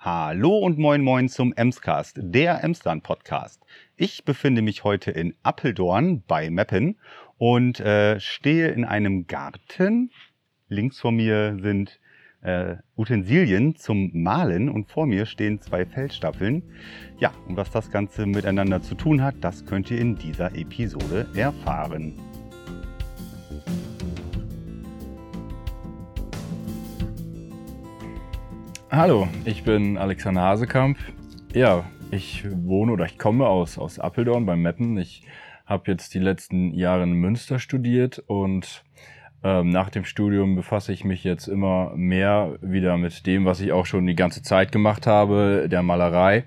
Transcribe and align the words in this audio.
Hallo 0.00 0.56
und 0.58 0.78
moin 0.78 1.02
moin 1.02 1.28
zum 1.28 1.52
Emscast, 1.52 2.20
der 2.22 2.62
Emsland 2.62 3.02
Podcast. 3.02 3.60
Ich 3.96 4.24
befinde 4.24 4.62
mich 4.62 4.84
heute 4.84 5.10
in 5.10 5.34
Appeldorn 5.42 6.22
bei 6.24 6.50
Meppen 6.50 7.00
und 7.36 7.80
äh, 7.80 8.20
stehe 8.20 8.68
in 8.68 8.84
einem 8.84 9.26
Garten. 9.26 10.12
Links 10.68 11.00
von 11.00 11.16
mir 11.16 11.58
sind 11.60 11.98
äh, 12.42 12.76
Utensilien 12.96 13.74
zum 13.74 14.12
Malen 14.12 14.68
und 14.68 14.88
vor 14.88 15.06
mir 15.06 15.26
stehen 15.26 15.60
zwei 15.60 15.84
Feldstaffeln. 15.84 16.62
Ja, 17.18 17.32
und 17.48 17.56
was 17.56 17.72
das 17.72 17.90
Ganze 17.90 18.24
miteinander 18.24 18.80
zu 18.80 18.94
tun 18.94 19.20
hat, 19.20 19.34
das 19.40 19.66
könnt 19.66 19.90
ihr 19.90 19.98
in 19.98 20.14
dieser 20.14 20.54
Episode 20.54 21.26
erfahren. 21.34 22.27
Hallo, 28.90 29.28
ich 29.44 29.64
bin 29.64 29.98
Alexander 29.98 30.40
Hasekamp. 30.40 30.96
Ja, 31.52 31.84
ich 32.10 32.46
wohne 32.50 32.92
oder 32.92 33.04
ich 33.04 33.18
komme 33.18 33.46
aus, 33.46 33.76
aus 33.76 33.98
Appeldorn 33.98 34.46
beim 34.46 34.62
Meppen. 34.62 34.96
Ich 34.96 35.24
habe 35.66 35.90
jetzt 35.90 36.14
die 36.14 36.18
letzten 36.18 36.72
Jahre 36.72 37.02
in 37.02 37.12
Münster 37.12 37.58
studiert 37.58 38.18
und 38.26 38.82
ähm, 39.44 39.68
nach 39.68 39.90
dem 39.90 40.06
Studium 40.06 40.56
befasse 40.56 40.94
ich 40.94 41.04
mich 41.04 41.22
jetzt 41.22 41.48
immer 41.48 41.92
mehr 41.96 42.58
wieder 42.62 42.96
mit 42.96 43.26
dem, 43.26 43.44
was 43.44 43.60
ich 43.60 43.72
auch 43.72 43.84
schon 43.84 44.06
die 44.06 44.16
ganze 44.16 44.42
Zeit 44.42 44.72
gemacht 44.72 45.06
habe, 45.06 45.68
der 45.70 45.82
Malerei. 45.82 46.44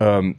Ähm, 0.00 0.36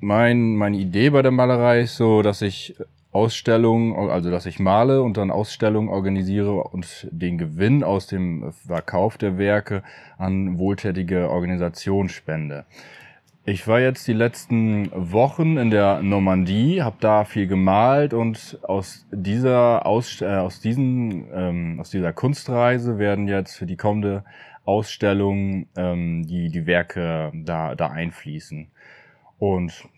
mein, 0.00 0.54
meine 0.54 0.76
Idee 0.76 1.08
bei 1.08 1.22
der 1.22 1.32
Malerei 1.32 1.80
ist 1.80 1.96
so, 1.96 2.20
dass 2.20 2.42
ich 2.42 2.76
Ausstellungen, 3.10 4.10
also 4.10 4.30
dass 4.30 4.44
ich 4.44 4.58
male 4.58 5.02
und 5.02 5.16
dann 5.16 5.30
Ausstellungen 5.30 5.88
organisiere 5.88 6.52
und 6.52 7.08
den 7.10 7.38
Gewinn 7.38 7.82
aus 7.82 8.06
dem 8.06 8.52
Verkauf 8.52 9.16
der 9.16 9.38
Werke 9.38 9.82
an 10.18 10.58
wohltätige 10.58 11.30
Organisationen 11.30 12.10
spende. 12.10 12.66
Ich 13.46 13.66
war 13.66 13.80
jetzt 13.80 14.06
die 14.06 14.12
letzten 14.12 14.90
Wochen 14.92 15.56
in 15.56 15.70
der 15.70 16.02
Normandie, 16.02 16.82
habe 16.82 16.98
da 17.00 17.24
viel 17.24 17.46
gemalt 17.46 18.12
und 18.12 18.58
aus 18.62 19.06
dieser 19.10 19.86
aus, 19.86 20.20
äh, 20.20 20.26
aus 20.26 20.60
diesen 20.60 21.28
ähm, 21.32 21.80
aus 21.80 21.88
dieser 21.88 22.12
Kunstreise 22.12 22.98
werden 22.98 23.26
jetzt 23.26 23.56
für 23.56 23.64
die 23.64 23.78
kommende 23.78 24.22
Ausstellung 24.66 25.66
ähm, 25.78 26.26
die 26.26 26.50
die 26.50 26.66
Werke 26.66 27.32
da 27.32 27.74
da 27.74 27.86
einfließen. 27.86 28.68
Und 29.38 29.88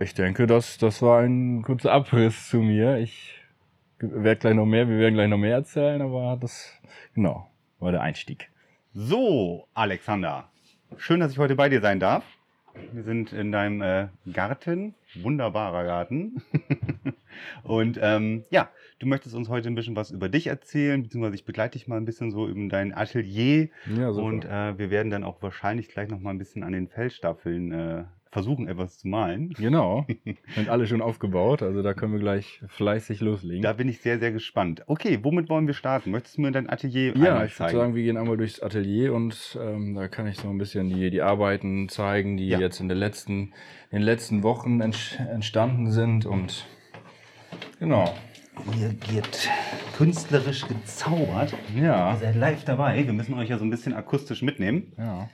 ich 0.00 0.14
denke, 0.14 0.46
das, 0.46 0.78
das 0.78 1.02
war 1.02 1.20
ein 1.20 1.62
kurzer 1.62 1.92
Abriss 1.92 2.48
zu 2.48 2.58
mir. 2.58 2.98
Ich 2.98 3.38
werde 3.98 4.40
gleich 4.40 4.54
noch 4.54 4.64
mehr, 4.64 4.88
wir 4.88 4.98
werden 4.98 5.14
gleich 5.14 5.28
noch 5.28 5.38
mehr 5.38 5.56
erzählen, 5.56 6.00
aber 6.00 6.38
das, 6.40 6.72
genau, 7.14 7.50
war 7.78 7.92
der 7.92 8.00
Einstieg. 8.00 8.50
So, 8.94 9.68
Alexander, 9.74 10.48
schön, 10.96 11.20
dass 11.20 11.32
ich 11.32 11.38
heute 11.38 11.54
bei 11.54 11.68
dir 11.68 11.82
sein 11.82 12.00
darf. 12.00 12.24
Wir 12.92 13.02
sind 13.02 13.32
in 13.32 13.52
deinem 13.52 13.82
äh, 13.82 14.08
Garten, 14.32 14.94
wunderbarer 15.16 15.84
Garten. 15.84 16.40
Und 17.62 17.98
ähm, 18.00 18.44
ja, 18.50 18.70
du 19.00 19.06
möchtest 19.06 19.34
uns 19.34 19.48
heute 19.48 19.68
ein 19.68 19.74
bisschen 19.74 19.96
was 19.96 20.10
über 20.12 20.28
dich 20.28 20.46
erzählen, 20.46 21.02
beziehungsweise 21.02 21.34
ich 21.34 21.44
begleite 21.44 21.78
dich 21.78 21.88
mal 21.88 21.96
ein 21.96 22.04
bisschen 22.04 22.30
so 22.30 22.48
über 22.48 22.68
dein 22.68 22.94
Atelier. 22.94 23.68
Ja, 23.86 24.12
super. 24.12 24.26
Und 24.26 24.44
äh, 24.46 24.78
wir 24.78 24.90
werden 24.90 25.10
dann 25.10 25.24
auch 25.24 25.42
wahrscheinlich 25.42 25.88
gleich 25.88 26.08
noch 26.08 26.20
mal 26.20 26.30
ein 26.30 26.38
bisschen 26.38 26.62
an 26.62 26.72
den 26.72 26.88
Feldstaffeln 26.88 27.72
äh, 27.72 28.04
versuchen, 28.30 28.68
etwas 28.68 28.98
zu 28.98 29.08
malen. 29.08 29.50
Genau. 29.50 30.06
Sind 30.54 30.68
alle 30.68 30.86
schon 30.86 31.02
aufgebaut, 31.02 31.62
also 31.62 31.82
da 31.82 31.94
können 31.94 32.12
wir 32.12 32.20
gleich 32.20 32.62
fleißig 32.68 33.20
loslegen. 33.20 33.62
Da 33.62 33.72
bin 33.72 33.88
ich 33.88 34.00
sehr, 34.00 34.18
sehr 34.18 34.30
gespannt. 34.30 34.84
Okay, 34.86 35.18
womit 35.22 35.48
wollen 35.48 35.66
wir 35.66 35.74
starten? 35.74 36.10
Möchtest 36.10 36.38
du 36.38 36.42
mir 36.42 36.52
dein 36.52 36.70
Atelier 36.70 37.16
Ja, 37.16 37.44
ich 37.44 37.58
würde 37.58 37.72
sagen, 37.72 37.94
wir 37.94 38.02
gehen 38.02 38.16
einmal 38.16 38.36
durchs 38.36 38.60
Atelier 38.60 39.14
und 39.14 39.58
ähm, 39.60 39.94
da 39.94 40.08
kann 40.08 40.26
ich 40.26 40.36
so 40.36 40.48
ein 40.48 40.58
bisschen 40.58 40.88
die, 40.88 41.10
die 41.10 41.22
Arbeiten 41.22 41.88
zeigen, 41.88 42.36
die 42.36 42.48
ja. 42.48 42.60
jetzt 42.60 42.80
in, 42.80 42.88
den 42.88 42.98
letzten, 42.98 43.52
in 43.90 43.98
den 43.98 44.02
letzten 44.02 44.42
Wochen 44.42 44.80
entstanden 44.80 45.90
sind 45.90 46.24
und 46.24 46.66
genau. 47.78 48.14
Hier 48.74 48.94
wird 49.12 49.48
künstlerisch 49.96 50.66
gezaubert. 50.68 51.54
Ja. 51.74 52.12
Ihr 52.12 52.18
seid 52.18 52.36
live 52.36 52.64
dabei. 52.64 53.06
Wir 53.06 53.12
müssen 53.12 53.34
euch 53.34 53.48
ja 53.48 53.58
so 53.58 53.64
ein 53.64 53.70
bisschen 53.70 53.94
akustisch 53.94 54.42
mitnehmen. 54.42 54.92
Ja. 54.98 55.30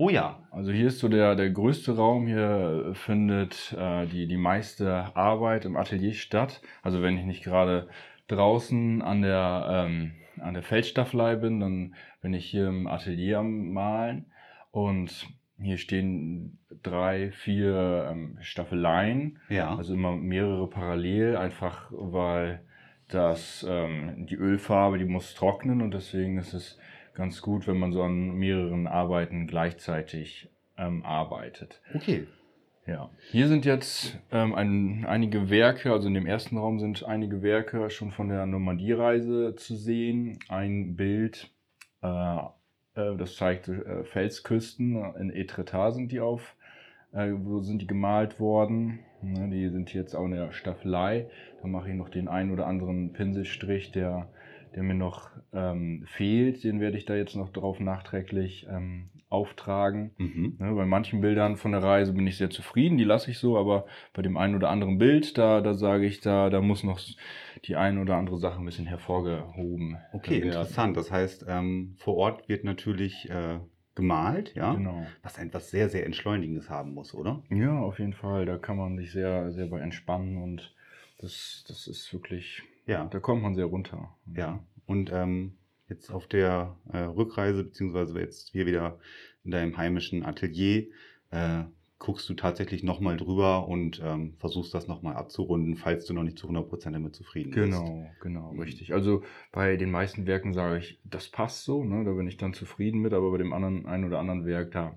Oh 0.00 0.10
ja. 0.10 0.38
Also 0.52 0.70
hier 0.70 0.86
ist 0.86 1.00
so 1.00 1.08
der, 1.08 1.34
der 1.34 1.50
größte 1.50 1.96
Raum. 1.96 2.28
Hier 2.28 2.92
findet 2.94 3.74
äh, 3.76 4.06
die, 4.06 4.28
die 4.28 4.36
meiste 4.36 5.14
Arbeit 5.16 5.64
im 5.64 5.76
Atelier 5.76 6.14
statt. 6.14 6.62
Also 6.82 7.02
wenn 7.02 7.18
ich 7.18 7.24
nicht 7.24 7.42
gerade 7.42 7.88
draußen 8.28 9.02
an 9.02 9.22
der, 9.22 9.66
ähm, 9.68 10.12
an 10.40 10.54
der 10.54 10.62
Feldstaffelei 10.62 11.34
bin, 11.34 11.58
dann 11.58 11.96
bin 12.22 12.32
ich 12.32 12.46
hier 12.46 12.68
im 12.68 12.86
Atelier 12.86 13.40
am 13.40 13.72
Malen. 13.72 14.26
Und 14.70 15.26
hier 15.60 15.78
stehen 15.78 16.60
drei, 16.84 17.32
vier 17.32 18.06
ähm, 18.12 18.38
Staffeleien. 18.40 19.40
Ja. 19.48 19.74
Also 19.74 19.94
immer 19.94 20.14
mehrere 20.14 20.70
parallel, 20.70 21.36
einfach 21.36 21.88
weil 21.90 22.60
das, 23.08 23.66
ähm, 23.68 24.28
die 24.28 24.36
Ölfarbe, 24.36 24.98
die 24.98 25.06
muss 25.06 25.34
trocknen 25.34 25.82
und 25.82 25.92
deswegen 25.92 26.38
ist 26.38 26.54
es 26.54 26.78
ganz 27.18 27.42
gut, 27.42 27.66
wenn 27.66 27.78
man 27.78 27.92
so 27.92 28.02
an 28.02 28.36
mehreren 28.36 28.86
Arbeiten 28.86 29.48
gleichzeitig 29.48 30.48
ähm, 30.78 31.04
arbeitet. 31.04 31.82
Okay. 31.92 32.28
Ja. 32.86 33.10
Hier 33.32 33.48
sind 33.48 33.66
jetzt 33.66 34.18
ähm, 34.30 34.54
ein, 34.54 35.04
einige 35.04 35.50
Werke, 35.50 35.92
also 35.92 36.08
in 36.08 36.14
dem 36.14 36.26
ersten 36.26 36.56
Raum 36.56 36.78
sind 36.78 37.04
einige 37.04 37.42
Werke 37.42 37.90
schon 37.90 38.12
von 38.12 38.28
der 38.28 38.46
Normandie-Reise 38.46 39.56
zu 39.56 39.74
sehen. 39.74 40.38
Ein 40.48 40.94
Bild, 40.94 41.50
äh, 42.02 42.36
äh, 42.94 43.16
das 43.16 43.36
zeigt 43.36 43.68
äh, 43.68 44.04
Felsküsten 44.04 45.14
in 45.16 45.30
Etretat 45.30 45.94
sind 45.94 46.12
die 46.12 46.20
auf, 46.20 46.54
äh, 47.12 47.32
wo 47.34 47.60
sind 47.60 47.82
die 47.82 47.86
gemalt 47.88 48.38
worden. 48.38 49.00
Ne, 49.20 49.50
die 49.50 49.68
sind 49.68 49.92
jetzt 49.92 50.14
auch 50.14 50.24
in 50.24 50.30
der 50.30 50.52
Staffelei. 50.52 51.28
Da 51.60 51.66
mache 51.66 51.90
ich 51.90 51.96
noch 51.96 52.08
den 52.08 52.28
einen 52.28 52.52
oder 52.52 52.68
anderen 52.68 53.12
Pinselstrich, 53.12 53.90
der 53.90 54.28
der 54.78 54.84
mir 54.84 54.94
noch 54.94 55.30
ähm, 55.52 56.04
fehlt, 56.06 56.62
den 56.62 56.78
werde 56.78 56.96
ich 56.96 57.04
da 57.04 57.16
jetzt 57.16 57.34
noch 57.34 57.48
drauf 57.48 57.80
nachträglich 57.80 58.68
ähm, 58.70 59.08
auftragen. 59.28 60.12
Mhm. 60.18 60.54
Ne, 60.60 60.72
bei 60.72 60.86
manchen 60.86 61.20
Bildern 61.20 61.56
von 61.56 61.72
der 61.72 61.82
Reise 61.82 62.12
bin 62.12 62.28
ich 62.28 62.36
sehr 62.36 62.48
zufrieden, 62.48 62.96
die 62.96 63.02
lasse 63.02 63.32
ich 63.32 63.38
so, 63.38 63.58
aber 63.58 63.86
bei 64.12 64.22
dem 64.22 64.36
einen 64.36 64.54
oder 64.54 64.70
anderen 64.70 64.96
Bild, 64.98 65.36
da, 65.36 65.60
da 65.60 65.74
sage 65.74 66.06
ich, 66.06 66.20
da, 66.20 66.48
da 66.48 66.60
muss 66.60 66.84
noch 66.84 67.00
die 67.64 67.74
eine 67.74 68.00
oder 68.00 68.14
andere 68.14 68.38
Sache 68.38 68.60
ein 68.60 68.64
bisschen 68.64 68.86
hervorgehoben. 68.86 69.98
Okay, 70.12 70.34
werden. 70.34 70.44
interessant. 70.44 70.96
Das 70.96 71.10
heißt, 71.10 71.46
ähm, 71.48 71.96
vor 71.98 72.16
Ort 72.16 72.48
wird 72.48 72.62
natürlich 72.62 73.28
äh, 73.28 73.58
gemalt, 73.96 74.54
ja? 74.54 74.74
Genau. 74.74 75.04
Was 75.24 75.38
etwas 75.38 75.72
sehr, 75.72 75.88
sehr 75.88 76.06
Entschleunigendes 76.06 76.70
haben 76.70 76.94
muss, 76.94 77.14
oder? 77.14 77.42
Ja, 77.50 77.80
auf 77.80 77.98
jeden 77.98 78.12
Fall. 78.12 78.46
Da 78.46 78.58
kann 78.58 78.76
man 78.76 78.96
sich 78.96 79.10
sehr, 79.10 79.50
sehr 79.50 79.66
bei 79.66 79.80
entspannen 79.80 80.40
und 80.40 80.72
das, 81.18 81.64
das 81.66 81.88
ist 81.88 82.12
wirklich 82.12 82.62
ja. 82.88 83.04
Da 83.04 83.20
kommt 83.20 83.42
man 83.42 83.54
sehr 83.54 83.66
runter. 83.66 84.16
Ja. 84.34 84.64
Und 84.86 85.12
ähm, 85.12 85.52
jetzt 85.88 86.10
auf 86.10 86.26
der 86.26 86.76
äh, 86.92 86.98
Rückreise, 86.98 87.64
beziehungsweise 87.64 88.18
jetzt 88.18 88.50
hier 88.50 88.66
wieder 88.66 88.98
in 89.44 89.50
deinem 89.50 89.76
heimischen 89.76 90.24
Atelier, 90.24 90.88
äh, 91.30 91.64
guckst 91.98 92.28
du 92.28 92.34
tatsächlich 92.34 92.84
nochmal 92.84 93.16
drüber 93.16 93.66
und 93.66 94.00
ähm, 94.04 94.34
versuchst 94.38 94.72
das 94.72 94.86
nochmal 94.86 95.16
abzurunden, 95.16 95.76
falls 95.76 96.06
du 96.06 96.14
noch 96.14 96.22
nicht 96.22 96.38
zu 96.38 96.48
100% 96.48 96.92
damit 96.92 97.14
zufrieden 97.14 97.50
bist. 97.50 97.72
Genau, 97.72 98.06
genau, 98.20 98.52
mhm. 98.52 98.60
richtig. 98.60 98.94
Also 98.94 99.22
bei 99.50 99.76
den 99.76 99.90
meisten 99.90 100.26
Werken 100.26 100.52
sage 100.52 100.78
ich, 100.78 101.00
das 101.04 101.28
passt 101.28 101.64
so, 101.64 101.82
ne, 101.82 102.04
da 102.04 102.12
bin 102.12 102.28
ich 102.28 102.36
dann 102.36 102.54
zufrieden 102.54 103.00
mit, 103.00 103.12
aber 103.12 103.32
bei 103.32 103.38
dem 103.38 103.52
anderen, 103.52 103.86
ein 103.86 104.04
oder 104.04 104.20
anderen 104.20 104.46
Werk, 104.46 104.70
da 104.70 104.96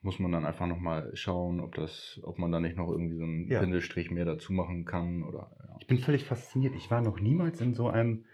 muss 0.00 0.18
man 0.18 0.30
dann 0.30 0.46
einfach 0.46 0.66
nochmal 0.66 1.10
schauen, 1.14 1.60
ob 1.60 1.74
das, 1.74 2.20
ob 2.22 2.38
man 2.38 2.52
da 2.52 2.60
nicht 2.60 2.76
noch 2.76 2.90
irgendwie 2.90 3.16
so 3.16 3.24
einen 3.24 3.48
ja. 3.48 3.60
Pinselstrich 3.60 4.10
mehr 4.10 4.24
dazu 4.24 4.52
machen 4.52 4.84
kann 4.84 5.22
oder. 5.24 5.50
Ja. 5.58 5.76
Ich 5.80 5.86
bin 5.86 5.98
völlig 5.98 6.24
fasziniert. 6.24 6.74
Ich 6.76 6.90
war 6.90 7.02
noch 7.02 7.20
niemals 7.20 7.60
in 7.60 7.74
so 7.74 7.88
einem 7.88 8.24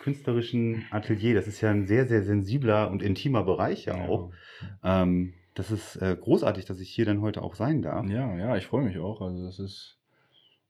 künstlerischen 0.00 0.84
Atelier. 0.90 1.34
Das 1.34 1.46
ist 1.46 1.60
ja 1.60 1.70
ein 1.70 1.86
sehr, 1.86 2.06
sehr 2.06 2.22
sensibler 2.22 2.90
und 2.90 3.02
intimer 3.02 3.44
Bereich 3.44 3.84
ja, 3.84 3.96
ja. 3.96 4.08
auch. 4.08 4.32
Ähm, 4.82 5.34
das 5.54 5.70
ist 5.70 5.96
äh, 5.96 6.16
großartig, 6.18 6.64
dass 6.64 6.80
ich 6.80 6.90
hier 6.90 7.04
dann 7.04 7.20
heute 7.20 7.42
auch 7.42 7.54
sein 7.54 7.82
darf. 7.82 8.08
Ja, 8.08 8.36
ja, 8.36 8.56
ich 8.56 8.66
freue 8.66 8.84
mich 8.84 8.98
auch. 8.98 9.20
Also 9.20 9.44
das 9.44 9.58
ist 9.58 10.01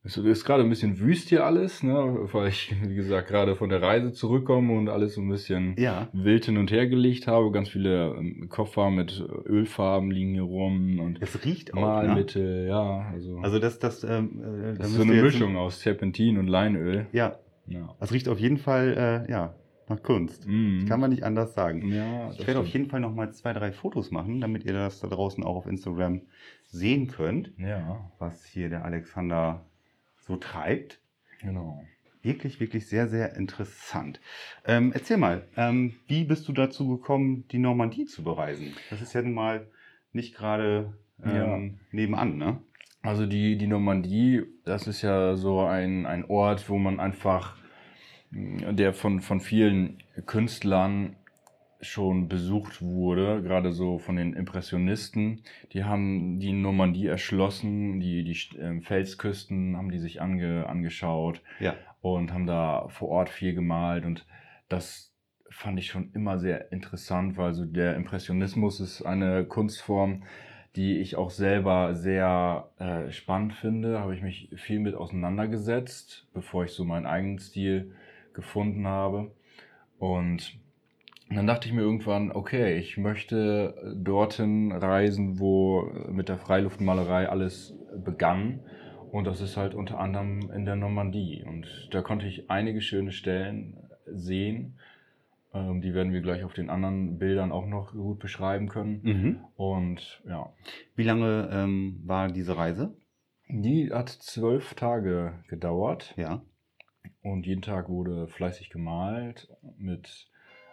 es 0.05 0.17
ist 0.17 0.45
gerade 0.45 0.65
ein 0.65 0.69
bisschen 0.69 0.99
wüst 0.99 1.29
hier 1.29 1.47
alles, 1.47 1.85
ne? 1.85 1.93
weil 2.33 2.49
ich, 2.49 2.75
wie 2.83 2.95
gesagt, 2.97 3.29
gerade 3.29 3.55
von 3.55 3.69
der 3.69 3.83
Reise 3.83 4.13
zurückkomme 4.13 4.77
und 4.77 4.89
alles 4.89 5.15
so 5.15 5.21
ein 5.21 5.29
bisschen 5.29 5.77
ja. 5.79 6.09
wild 6.13 6.47
hin 6.47 6.59
und 6.59 6.73
her 6.73 6.89
gelegt 6.89 7.29
habe. 7.29 7.53
Ganz 7.53 7.69
viele 7.69 8.17
ähm, 8.19 8.49
Koffer 8.49 8.91
mit 8.91 9.25
Ölfarben 9.47 10.11
liegen 10.11 10.33
hier 10.33 10.43
rum 10.43 10.99
und 10.99 11.23
es 11.23 11.45
riecht 11.45 11.75
auch, 11.75 11.81
Malmittel, 11.81 12.65
ne? 12.65 12.69
ja. 12.69 13.07
Also, 13.13 13.39
also 13.39 13.59
das, 13.61 13.79
das, 13.79 14.03
ähm, 14.03 14.43
äh, 14.43 14.75
das 14.77 14.89
ist 14.89 14.97
so 14.97 15.03
eine 15.03 15.23
Mischung 15.23 15.57
aus 15.57 15.79
Terpentin 15.79 16.37
und 16.37 16.49
Leinöl. 16.49 17.07
Ja. 17.13 17.39
ja. 17.69 17.95
Das 18.01 18.13
riecht 18.13 18.29
auf 18.29 18.41
jeden 18.41 18.59
Fall, 18.59 19.25
äh, 19.29 19.31
ja, 19.31 19.55
nach 19.89 20.03
Kunst. 20.03 20.47
Das 20.47 20.89
kann 20.89 21.01
man 21.01 21.11
nicht 21.11 21.23
anders 21.23 21.55
sagen. 21.55 21.93
Ja, 21.93 22.31
ich 22.33 22.47
werde 22.47 22.61
auf 22.61 22.67
jeden 22.67 22.87
Fall 22.87 23.01
noch 23.01 23.15
mal 23.15 23.33
zwei, 23.33 23.53
drei 23.53 23.73
Fotos 23.73 24.11
machen, 24.11 24.41
damit 24.41 24.65
ihr 24.65 24.73
das 24.73 25.01
da 25.01 25.09
draußen 25.09 25.45
auch 25.45 25.57
auf 25.57 25.67
Instagram 25.67 26.23
sehen 26.65 27.09
könnt. 27.09 27.53
Ja. 27.59 28.11
Was 28.19 28.45
hier 28.45 28.69
der 28.69 28.85
Alexander 28.85 29.65
so 30.27 30.37
treibt. 30.37 31.01
Genau. 31.41 31.85
wirklich, 32.23 32.61
wirklich 32.61 32.87
sehr, 32.87 33.09
sehr 33.09 33.35
interessant. 33.37 34.21
Ähm, 34.65 34.93
erzähl 34.95 35.17
mal, 35.17 35.49
ähm, 35.57 35.95
wie 36.07 36.23
bist 36.25 36.47
du 36.47 36.53
dazu 36.53 36.89
gekommen, 36.89 37.49
die 37.49 37.59
Normandie 37.59 38.05
zu 38.07 38.23
bereisen? 38.23 38.75
Das 38.91 39.03
ist 39.03 39.13
ja 39.13 39.23
nun 39.23 39.35
mal 39.35 39.67
nicht 40.13 40.35
gerade 40.37 40.97
ähm, 41.25 41.35
Ja. 41.35 41.59
nebenan, 41.91 42.37
ne? 42.37 42.61
Also 43.03 43.27
die, 43.27 43.59
die 43.59 43.67
Normandie, 43.67 44.43
das 44.65 44.87
ist 44.87 45.03
ja 45.03 45.35
so 45.35 45.61
ein, 45.61 46.07
ein 46.07 46.25
Ort, 46.25 46.69
wo 46.71 46.79
man 46.79 47.01
einfach, 47.01 47.57
der 48.31 48.95
von, 48.95 49.21
von 49.21 49.41
vielen 49.41 50.01
Künstlern 50.27 51.17
schon 51.83 52.29
besucht 52.29 52.81
wurde, 52.81 53.43
gerade 53.43 53.73
so 53.73 53.99
von 53.99 54.17
den 54.17 54.33
Impressionisten. 54.35 55.43
Die 55.73 55.85
haben 55.85 56.39
die 56.39 56.53
Normandie 56.53 57.07
erschlossen, 57.07 58.01
die, 58.01 58.23
die 58.25 58.39
ähm, 58.59 58.83
Felsküsten 58.83 59.77
haben 59.77 59.91
die 59.91 59.99
sich 59.99 60.23
ange, 60.23 60.67
angeschaut 60.69 61.43
Ja. 61.61 61.75
und 62.01 62.33
haben 62.33 62.47
da 62.47 62.87
vor 62.89 63.09
Ort 63.09 63.29
viel 63.29 63.55
gemalt 63.55 64.05
und 64.05 64.27
das 64.69 65.13
fand 65.51 65.79
ich 65.79 65.89
schon 65.89 66.11
immer 66.15 66.39
sehr 66.39 66.73
interessant, 66.73 67.37
weil 67.37 67.53
so 67.53 67.67
der 67.67 67.97
Impressionismus 67.97 68.81
ist 68.81 69.03
eine 69.03 69.45
Kunstform, 69.45 70.23
die 70.77 70.99
ich 70.99 71.17
auch 71.17 71.31
selber 71.31 71.95
sehr 71.95 72.71
äh, 72.79 73.11
spannend 73.11 73.53
finde. 73.53 74.01
Habe 74.01 74.15
ich 74.15 74.23
mich 74.23 74.49
viel 74.57 74.81
mit 74.81 74.95
auseinandergesetzt, 74.95 76.27
bevor 76.33 76.65
ich 76.65 76.71
so 76.73 76.85
meinen 76.87 77.05
eigenen 77.05 77.39
Stil 77.39 77.93
gefunden 78.33 78.87
habe. 78.87 79.33
Und 79.99 80.59
dann 81.31 81.47
dachte 81.47 81.69
ich 81.69 81.75
mir 81.75 81.83
irgendwann, 81.83 82.33
okay, 82.33 82.77
ich 82.79 82.97
möchte 82.97 83.95
dorthin 83.97 84.73
reisen, 84.73 85.39
wo 85.39 85.83
mit 86.11 86.29
der 86.29 86.39
Freiluftmalerei 86.39 87.29
alles 87.29 87.75
begann. 88.05 88.61
Und 89.11 89.27
das 89.27 89.41
ist 89.41 89.57
halt 89.57 89.75
unter 89.75 89.99
anderem 90.01 90.51
in 90.55 90.65
der 90.65 90.77
Normandie. 90.77 91.45
Und 91.47 91.89
da 91.91 92.01
konnte 92.01 92.27
ich 92.27 92.51
einige 92.51 92.81
schöne 92.81 93.13
Stellen 93.13 93.77
sehen. 94.07 94.79
Ähm, 95.55 95.83
die 95.83 95.93
werden 95.93 96.13
wir 96.13 96.23
gleich 96.23 96.45
auf 96.45 96.55
den 96.55 96.71
anderen 96.71 97.19
Bildern 97.19 97.53
auch 97.53 97.67
noch 97.67 97.93
gut 97.93 98.19
beschreiben 98.21 98.69
können. 98.69 99.01
Mhm. 99.03 99.41
Und 99.57 100.23
ja, 100.27 100.51
Wie 100.97 101.03
lange 101.03 101.51
ähm, 101.53 102.01
war 102.05 102.29
diese 102.29 102.57
Reise? 102.57 102.95
die 103.53 103.91
hat 103.93 104.09
zwölf 104.09 104.75
Tage 104.75 105.35
gedauert. 105.49 106.15
Ja. 106.17 106.43
Und 107.23 107.47
jeden 107.47 107.63
Tag 107.63 107.89
wurde 107.89 108.27
fleißig 108.29 108.71
gemalt 108.71 109.49
mit 109.77 110.29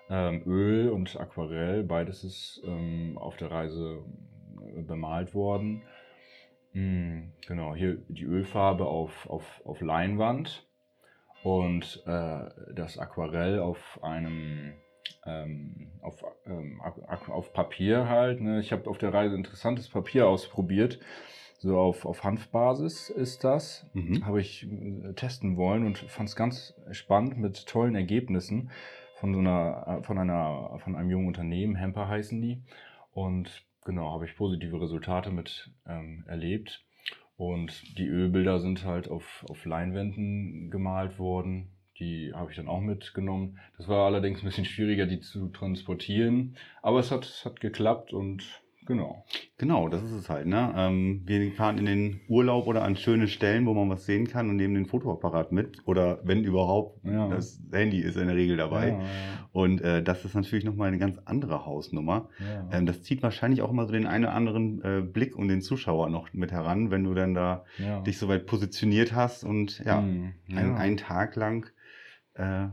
ähm, 0.10 0.44
Öl 0.46 0.90
und 0.90 1.20
Aquarell. 1.20 1.84
Beides 1.84 2.24
ist 2.24 2.62
ähm, 2.66 3.18
auf 3.18 3.38
der 3.38 3.52
Reise 3.52 4.04
äh, 4.76 4.82
bemalt 4.82 5.34
worden. 5.34 5.84
Mm, 6.74 7.30
genau, 7.48 7.76
hier 7.76 7.98
die 8.08 8.26
Ölfarbe 8.26 8.86
auf, 8.86 9.30
auf, 9.30 9.62
auf 9.66 9.82
Leinwand 9.82 10.68
und 11.44 12.04
äh, 12.06 12.74
das 12.74 12.98
Aquarell 12.98 13.60
auf 13.60 14.00
einem 14.04 14.74
ähm, 15.26 15.92
auf, 16.02 16.24
ähm, 16.46 16.82
auf 16.82 17.54
Papier 17.54 18.08
halt. 18.08 18.42
Ne? 18.42 18.60
Ich 18.60 18.72
habe 18.72 18.90
auf 18.90 18.98
der 18.98 19.14
Reise 19.14 19.36
interessantes 19.36 19.90
Papier 19.90 20.28
ausprobiert. 20.28 21.00
So 21.62 21.78
auf, 21.78 22.06
auf 22.06 22.24
Hanfbasis 22.24 23.10
ist 23.10 23.44
das 23.44 23.86
Mhm. 23.94 24.26
habe 24.26 24.40
ich 24.40 24.66
äh, 24.66 25.14
testen 25.14 25.58
wollen 25.58 25.86
und 25.86 25.98
fand 25.98 26.30
es 26.30 26.36
ganz 26.36 26.74
spannend 26.92 27.38
mit 27.38 27.66
tollen 27.68 27.96
Ergebnissen 27.96 28.72
von 29.20 29.34
so 29.34 29.40
einer, 29.40 29.86
äh, 29.88 30.04
von 30.04 30.18
einer, 30.18 30.80
von 30.84 30.96
einem 30.96 31.10
jungen 31.10 31.28
Unternehmen, 31.28 31.76
Hemper 31.76 32.08
heißen 32.08 32.42
die. 32.42 32.64
Und 33.12 33.66
genau, 33.84 34.14
habe 34.14 34.26
ich 34.26 34.36
positive 34.36 34.82
Resultate 34.82 35.32
mit 35.32 35.72
ähm, 35.88 36.24
erlebt. 36.28 36.86
Und 37.36 37.98
die 37.98 38.08
Ölbilder 38.08 38.60
sind 38.60 38.84
halt 38.86 39.10
auf, 39.10 39.46
auf 39.50 39.66
Leinwänden 39.66 40.70
gemalt 40.70 41.20
worden. 41.20 41.72
Die 41.98 42.32
habe 42.34 42.52
ich 42.52 42.58
dann 42.58 42.68
auch 42.68 42.82
mitgenommen. 42.82 43.60
Das 43.78 43.88
war 43.88 44.06
allerdings 44.06 44.42
ein 44.42 44.46
bisschen 44.46 44.66
schwieriger, 44.66 45.06
die 45.06 45.20
zu 45.20 45.50
transportieren. 45.50 46.56
Aber 46.82 47.00
es 47.00 47.12
hat, 47.12 47.26
es 47.26 47.46
hat 47.46 47.60
geklappt 47.60 48.14
und 48.14 48.62
genau. 48.86 49.26
Genau, 49.58 49.90
das 49.90 50.02
ist 50.04 50.12
es 50.14 50.30
halt. 50.30 50.48
Ne? 50.48 50.74
Ähm, 50.76 51.22
wir 51.26 51.52
fahren 51.52 51.78
in 51.78 51.86
den 51.86 52.22
Urlaub 52.30 52.66
oder 52.68 52.84
an 52.84 52.96
schöne 52.96 53.28
Stellen, 53.28 53.66
wo 53.66 53.74
man 53.74 53.90
was 53.90 54.06
sehen 54.06 54.28
kann 54.28 54.50
und 54.50 54.56
nehmen 54.56 54.74
den 54.76 54.86
Fotoapparat 54.86 55.52
mit. 55.52 55.80
Oder 55.86 56.20
wenn 56.24 56.44
überhaupt, 56.44 57.04
Ja. 57.06 57.28
das 57.30 57.62
Handy 57.72 58.00
ist 58.00 58.16
in 58.18 58.28
der 58.28 58.36
Regel 58.36 58.58
dabei. 58.58 58.90
Ja, 58.90 59.00
Und 59.52 59.82
äh, 59.82 60.02
das 60.02 60.24
ist 60.26 60.34
natürlich 60.36 60.64
nochmal 60.66 60.88
eine 60.88 60.98
ganz 60.98 61.18
andere 61.26 61.66
Hausnummer. 61.66 62.30
ja. 62.40 62.70
Ähm, 62.72 62.86
das 62.86 63.04
zieht 63.04 63.22
wahrscheinlich 63.22 63.62
auch 63.62 63.72
immer 63.72 63.86
so 63.86 63.92
den 63.94 64.08
einen 64.08 64.26
oder 64.26 64.34
anderen 64.34 64.82
äh, 64.84 65.02
Blick 65.02 65.36
und 65.36 65.48
den 65.50 65.62
Zuschauer 65.62 66.10
noch 66.10 66.34
mit 66.34 66.52
heran, 66.52 66.90
wenn 66.92 67.04
du 67.04 67.14
dann 67.14 67.34
da 67.34 67.66
ja. 67.78 68.02
dich 68.02 68.18
soweit 68.18 68.46
positioniert 68.46 69.14
hast 69.14 69.44
und 69.44 69.80
ja, 69.86 70.00
Hm, 70.02 70.34
ein, 70.52 70.68
ja. 70.70 70.76
einen 70.76 70.98
Tag 70.98 71.36
lang 71.36 71.70
äh, 72.36 72.68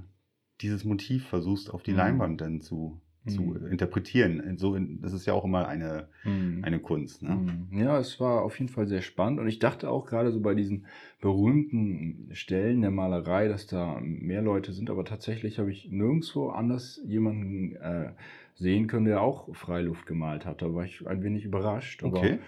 dieses 0.61 0.85
Motiv 0.85 1.27
versuchst 1.29 1.71
auf 1.71 1.83
die 1.83 1.91
Mhm. 1.91 1.97
Leinwand 1.99 2.41
dann 2.41 2.61
zu, 2.61 3.01
zu 3.27 3.55
Mhm. 3.55 3.67
interpretieren. 3.71 4.57
So, 4.59 4.77
das 4.79 5.13
ist 5.13 5.27
ja 5.27 5.35
auch 5.35 5.45
immer 5.45 5.69
eine, 5.69 6.09
Hm. 6.23 6.63
eine 6.65 6.79
Kunst. 6.79 7.23
Ne? 7.23 7.31
Mhm. 7.31 7.79
Ja, 7.79 7.99
es 7.99 8.21
war 8.21 8.43
auf 8.43 8.59
jeden 8.59 8.71
Fall 8.71 8.87
sehr 8.87 9.03
spannend 9.03 9.41
und 9.41 9.49
ich 9.49 9.59
dachte 9.59 9.91
auch 9.91 10.07
gerade 10.07 10.33
so 10.33 10.41
bei 10.41 10.55
diesen 10.55 10.87
berühmten 11.21 12.29
Stellen 12.33 12.81
der 12.83 12.91
Malerei, 12.91 13.49
dass 13.49 13.67
da 13.67 14.01
mehr 14.01 14.43
Leute 14.43 14.73
sind, 14.73 14.91
aber 14.91 15.05
tatsächlich 15.05 15.59
habe 15.59 15.71
ich 15.71 15.91
nirgendwo 15.91 16.49
anders 16.51 17.01
jemanden 17.05 17.77
äh, 17.77 18.13
sehen 18.55 18.87
können, 18.87 19.07
der 19.07 19.21
auch 19.21 19.55
Freiluft 19.55 20.07
gemalt 20.07 20.47
hat. 20.47 20.63
Da 20.63 20.75
war 20.75 20.85
ich 20.85 21.07
ein 21.07 21.23
wenig 21.23 21.45
überrascht. 21.45 22.03
Aber 22.05 22.19
Okay. 22.21 22.39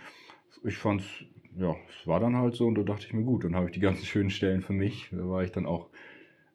ich 0.64 0.76
fand 0.76 1.02
es, 1.02 1.06
ja, 1.56 1.74
es 1.88 2.06
war 2.06 2.20
dann 2.20 2.36
halt 2.36 2.54
so 2.54 2.66
und 2.66 2.76
da 2.76 2.82
dachte 2.82 3.06
ich 3.06 3.12
mir, 3.12 3.22
gut, 3.24 3.44
dann 3.44 3.54
habe 3.56 3.66
ich 3.66 3.72
die 3.72 3.80
ganzen 3.80 4.04
schönen 4.06 4.30
Stellen 4.30 4.62
für 4.62 4.72
mich. 4.72 5.08
Da 5.10 5.28
war 5.28 5.42
ich 5.42 5.52
dann 5.52 5.66
auch 5.66 5.88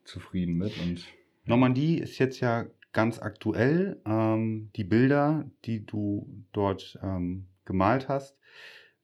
zufrieden 0.04 0.58
mit 0.58 0.78
und 0.80 1.06
Normandie 1.46 1.98
ist 2.00 2.20
jetzt 2.20 2.40
ja 2.40 2.66
ganz 2.94 3.20
aktuell. 3.22 4.00
Ähm, 4.06 4.70
die 4.76 4.84
Bilder, 4.84 5.46
die 5.66 5.86
du 5.86 6.28
dort 6.54 6.98
ähm, 7.04 7.48
gemalt 7.66 8.08
hast, 8.08 8.38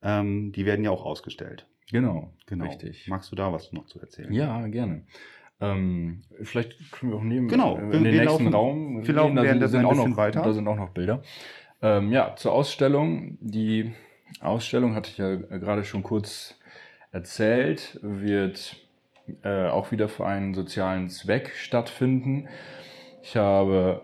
ähm, 0.02 0.52
die 0.54 0.66
werden 0.66 0.86
ja 0.86 0.92
auch 0.92 1.06
ausgestellt. 1.06 1.66
genau, 1.92 2.32
Genau. 2.46 2.66
richtig. 2.66 3.08
Magst 3.08 3.32
du 3.32 3.36
da 3.36 3.52
was 3.52 3.74
noch 3.74 3.86
zu 3.88 4.00
erzählen? 4.00 4.32
Ja, 4.32 4.66
gerne. 4.68 5.04
Ähm, 5.62 6.22
vielleicht 6.44 6.92
können 6.92 7.12
wir 7.12 7.18
auch 7.18 7.24
neben 7.24 7.48
Genau, 7.50 7.78
äh, 7.78 7.82
in 7.82 8.04
den 8.04 8.04
nächsten 8.04 8.26
laufen- 8.26 8.54
Raum. 8.54 9.06
wir 9.08 9.14
laufen 9.14 9.36
da 9.36 9.42
sind, 9.46 9.68
sind 9.68 9.86
auch 9.86 9.96
noch, 9.96 10.16
weiter. 10.18 10.42
Da 10.42 10.54
sind 10.54 10.68
auch 10.68 10.78
noch 10.78 10.92
Bilder. 10.92 11.22
Ähm, 11.82 12.12
ja, 12.14 12.36
zur 12.38 12.54
Ausstellung. 12.54 13.38
Die 13.42 13.92
Ausstellung 14.40 14.96
hatte 14.96 15.10
ich 15.10 15.18
ja 15.18 15.36
gerade 15.36 15.84
schon 15.84 16.04
kurz 16.04 16.58
erzählt, 17.12 18.00
wird 18.02 18.78
äh, 19.44 19.68
auch 19.68 19.92
wieder 19.92 20.08
für 20.08 20.26
einen 20.26 20.54
sozialen 20.54 21.10
Zweck 21.10 21.52
stattfinden. 21.56 22.48
Ich 23.22 23.36
habe 23.36 24.02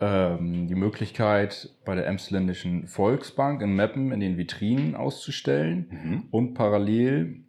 ähm, 0.00 0.66
die 0.68 0.74
Möglichkeit, 0.74 1.70
bei 1.84 1.94
der 1.94 2.06
Emsländischen 2.06 2.86
Volksbank 2.86 3.62
in 3.62 3.74
Meppen 3.74 4.12
in 4.12 4.20
den 4.20 4.36
Vitrinen 4.36 4.94
auszustellen 4.94 5.86
Mhm. 5.90 6.28
und 6.30 6.54
parallel 6.54 7.44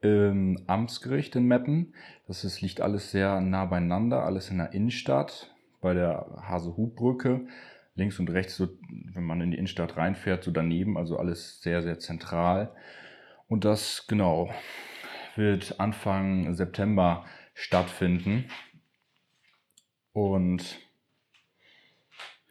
im 0.00 0.62
Amtsgericht 0.66 1.34
in 1.34 1.46
Meppen. 1.46 1.94
Das 2.26 2.44
ist, 2.44 2.60
liegt 2.60 2.80
alles 2.80 3.10
sehr 3.10 3.40
nah 3.40 3.64
beieinander, 3.64 4.24
alles 4.24 4.50
in 4.50 4.58
der 4.58 4.72
Innenstadt, 4.72 5.52
bei 5.80 5.92
der 5.94 6.42
Hasehutbrücke. 6.42 7.46
Links 7.96 8.20
und 8.20 8.30
rechts, 8.30 8.56
so, 8.56 8.68
wenn 9.12 9.24
man 9.24 9.40
in 9.40 9.50
die 9.50 9.56
Innenstadt 9.56 9.96
reinfährt, 9.96 10.44
so 10.44 10.52
daneben, 10.52 10.96
also 10.96 11.18
alles 11.18 11.60
sehr, 11.62 11.82
sehr 11.82 11.98
zentral. 11.98 12.70
Und 13.48 13.64
das, 13.64 14.06
genau, 14.06 14.50
wird 15.34 15.80
Anfang 15.80 16.54
September 16.54 17.24
stattfinden. 17.54 18.44
Und 20.18 20.80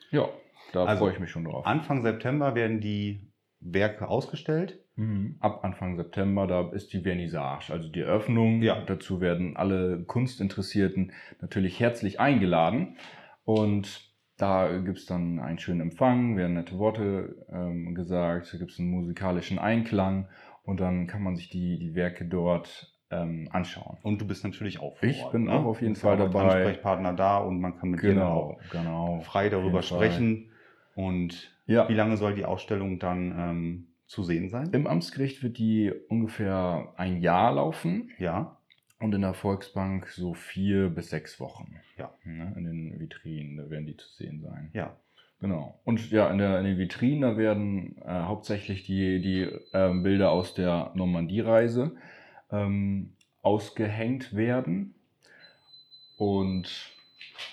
ja, 0.09 0.29
da 0.71 0.85
Also, 0.85 1.03
freue 1.03 1.13
ich 1.13 1.19
mich 1.19 1.29
schon 1.29 1.43
drauf. 1.43 1.65
Anfang 1.65 2.01
September 2.01 2.55
werden 2.55 2.79
die 2.79 3.19
Werke 3.59 4.07
ausgestellt. 4.07 4.79
Mhm. 4.95 5.35
Ab 5.41 5.65
Anfang 5.65 5.97
September, 5.97 6.47
da 6.47 6.69
ist 6.71 6.93
die 6.93 7.01
Vernissage, 7.01 7.73
also 7.73 7.89
die 7.89 7.99
Eröffnung. 7.99 8.61
Ja. 8.61 8.81
Dazu 8.85 9.19
werden 9.19 9.57
alle 9.57 10.01
Kunstinteressierten 10.05 11.11
natürlich 11.41 11.77
herzlich 11.81 12.21
eingeladen. 12.21 12.95
Und 13.43 14.13
da 14.37 14.77
gibt 14.77 14.99
es 14.99 15.05
dann 15.05 15.39
einen 15.39 15.59
schönen 15.59 15.81
Empfang, 15.81 16.37
werden 16.37 16.53
nette 16.53 16.77
Worte 16.77 17.45
ähm, 17.51 17.95
gesagt, 17.95 18.53
da 18.53 18.57
gibt 18.59 18.71
es 18.71 18.79
einen 18.79 18.91
musikalischen 18.91 19.59
Einklang 19.59 20.29
und 20.63 20.79
dann 20.79 21.07
kann 21.07 21.21
man 21.21 21.35
sich 21.35 21.49
die, 21.49 21.79
die 21.79 21.95
Werke 21.95 22.25
dort 22.25 22.96
ähm, 23.11 23.47
anschauen. 23.51 23.97
Und 24.03 24.19
du 24.21 24.27
bist 24.27 24.43
natürlich 24.43 24.79
auch 24.79 24.97
vor 24.97 25.07
Ich 25.09 25.21
Ort, 25.23 25.31
bin 25.31 25.45
ne? 25.45 25.53
auch 25.53 25.65
auf 25.65 25.81
jeden 25.81 25.95
Fall 25.95 26.17
dabei. 26.17 26.41
Ansprechpartner 26.65 27.13
da 27.13 27.37
und 27.37 27.59
man 27.61 27.77
kann 27.77 27.89
mit 27.91 28.01
dir 28.01 28.15
dann 28.15 28.23
auch 28.23 28.59
genau. 28.71 29.21
frei 29.21 29.49
darüber 29.49 29.81
jeden 29.81 29.87
Fall. 29.87 29.97
sprechen. 30.11 30.51
Und 30.95 31.55
Ja. 31.65 31.87
wie 31.89 31.93
lange 31.93 32.17
soll 32.17 32.33
die 32.35 32.45
Ausstellung 32.45 32.99
dann 32.99 33.33
ähm, 33.37 33.87
zu 34.07 34.23
sehen 34.23 34.49
sein? 34.49 34.69
Im 34.73 34.87
Amtsgericht 34.87 35.43
wird 35.43 35.57
die 35.57 35.91
ungefähr 36.09 36.93
ein 36.97 37.21
Jahr 37.21 37.53
laufen. 37.53 38.11
ja. 38.17 38.53
Und 38.99 39.13
in 39.13 39.21
der 39.21 39.35
Volksbank 39.35 40.07
so 40.07 40.33
vier 40.33 40.89
bis 40.89 41.11
sechs 41.11 41.39
Wochen. 41.39 41.75
Ja. 41.99 42.09
Ne, 42.23 42.51
in 42.57 42.63
den 42.63 42.99
Vitrinen, 42.99 43.55
da 43.57 43.69
werden 43.69 43.85
die 43.85 43.95
zu 43.95 44.07
sehen 44.15 44.41
sein. 44.41 44.71
Ja. 44.73 44.95
Genau. 45.39 45.79
Und 45.85 46.09
ja, 46.09 46.31
in, 46.31 46.39
der, 46.39 46.57
in 46.57 46.65
den 46.65 46.79
Vitrinen, 46.79 47.21
da 47.21 47.37
werden 47.37 47.95
äh, 48.03 48.09
hauptsächlich 48.09 48.85
die, 48.85 49.21
die 49.21 49.47
ähm, 49.71 50.01
Bilder 50.01 50.31
aus 50.31 50.55
der 50.55 50.89
Normandie-Reise 50.95 51.95
ähm, 52.51 53.13
ausgehängt 53.41 54.35
werden. 54.35 54.95
Und 56.17 56.69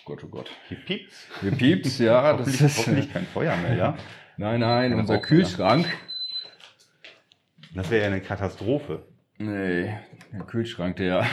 Gott, 0.04 0.24
oh 0.24 0.28
Gott. 0.28 0.50
Hier 0.68 0.78
piept's. 0.78 1.28
Hier 1.40 1.52
piept's, 1.52 1.98
ja. 1.98 2.32
das 2.36 2.48
ist 2.60 2.78
hoffentlich 2.78 3.12
kein 3.12 3.26
Feuer 3.26 3.56
mehr, 3.56 3.74
ja? 3.74 3.98
Nein, 4.36 4.60
nein, 4.60 4.92
Ja, 4.92 4.96
unser 4.98 5.18
auch, 5.18 5.22
Kühlschrank. 5.22 5.86
Das 7.74 7.90
wäre 7.90 8.02
ja 8.02 8.06
eine 8.08 8.20
Katastrophe, 8.20 9.04
Nee, 9.36 9.92
der 10.32 10.44
Kühlschrank, 10.46 10.94
der 10.96 11.26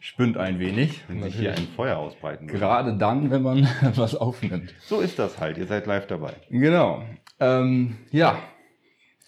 spinnt 0.00 0.36
ein 0.36 0.60
wenig. 0.60 1.02
wenn 1.08 1.22
sich 1.22 1.34
hier 1.34 1.52
ein 1.52 1.66
Feuer 1.74 1.98
ausbreiten 1.98 2.46
würde. 2.46 2.58
Gerade 2.58 2.96
dann, 2.96 3.30
wenn 3.32 3.42
man 3.42 3.68
was 3.96 4.14
aufnimmt. 4.14 4.72
So 4.82 5.00
ist 5.00 5.18
das 5.18 5.40
halt. 5.40 5.58
Ihr 5.58 5.66
seid 5.66 5.86
live 5.86 6.06
dabei. 6.06 6.34
Genau. 6.48 7.02
Ähm, 7.40 7.96
ja, 8.12 8.38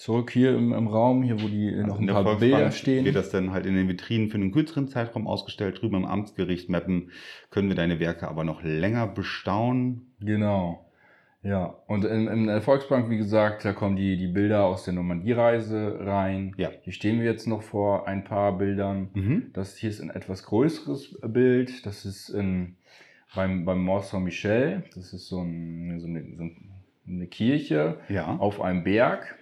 zurück 0.03 0.33
hier 0.33 0.57
im, 0.57 0.73
im 0.73 0.89
Raum, 0.89 1.23
hier 1.23 1.41
wo 1.41 1.47
die 1.47 1.71
noch 1.77 2.01
ein 2.01 2.09
paar 2.09 2.25
Volksbank 2.25 2.41
Bilder 2.41 2.71
stehen. 2.73 3.05
wird 3.05 3.15
das 3.15 3.31
dann 3.31 3.53
halt 3.53 3.67
in 3.67 3.75
den 3.77 3.89
Vitrinen 3.89 4.29
für 4.31 4.35
einen 4.35 4.51
kürzeren 4.51 4.89
Zeitraum 4.89 5.29
ausgestellt. 5.29 5.81
Drüben 5.81 5.95
im 5.95 6.05
Amtsgericht 6.05 6.69
Meppen 6.69 7.11
können 7.51 7.69
wir 7.69 7.77
deine 7.77 8.01
Werke 8.01 8.27
aber 8.27 8.43
noch 8.43 8.65
länger 8.65 9.07
bestaunen. 9.07 10.13
Genau. 10.21 10.91
Ja, 11.45 11.77
und 11.87 12.05
in, 12.05 12.27
in 12.27 12.47
der 12.47 12.63
Volksbank, 12.63 13.11
wie 13.11 13.17
gesagt, 13.17 13.65
da 13.65 13.73
kommen 13.73 13.97
die, 13.97 14.17
die 14.17 14.29
Bilder 14.29 14.65
aus 14.65 14.85
der 14.85 14.95
Normandie-Reise 14.95 15.99
rein. 16.01 16.55
Ja. 16.57 16.71
Hier 16.83 16.93
stehen 16.93 17.21
wir 17.21 17.27
jetzt 17.27 17.47
noch 17.47 17.63
vor 17.63 18.07
ein 18.09 18.25
paar 18.25 18.59
Bildern. 18.59 19.11
Mhm. 19.15 19.51
Das 19.53 19.77
hier 19.77 19.91
ist 19.91 20.01
ein 20.01 20.11
etwas 20.11 20.45
größeres 20.45 21.19
Bild. 21.29 21.87
Das 21.87 22.05
ist 22.05 22.29
in, 22.29 22.77
beim, 23.35 23.65
beim 23.65 23.83
Mont 23.85 24.05
Saint-Michel. 24.05 24.85
Das 24.95 25.13
ist 25.13 25.29
so, 25.29 25.41
ein, 25.41 25.99
so, 26.01 26.07
eine, 26.07 26.25
so 26.37 26.45
eine 27.09 27.27
Kirche 27.27 27.99
Ja. 28.09 28.37
auf 28.37 28.61
einem 28.61 28.85
Berg. 28.85 29.37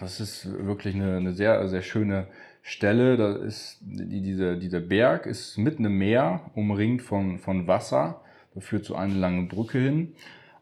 Das 0.00 0.20
ist 0.20 0.48
wirklich 0.66 0.94
eine, 0.94 1.16
eine 1.16 1.32
sehr, 1.32 1.66
sehr 1.68 1.82
schöne 1.82 2.26
Stelle. 2.62 3.16
Da 3.16 3.36
ist 3.36 3.78
die, 3.80 4.22
diese, 4.22 4.56
dieser 4.58 4.80
Berg 4.80 5.26
ist 5.26 5.58
mitten 5.58 5.84
im 5.84 5.98
Meer, 5.98 6.50
umringt 6.54 7.02
von, 7.02 7.38
von 7.38 7.66
Wasser. 7.66 8.20
Da 8.54 8.60
führt 8.60 8.84
so 8.84 8.94
eine 8.94 9.14
lange 9.14 9.46
Brücke 9.46 9.78
hin. 9.78 10.14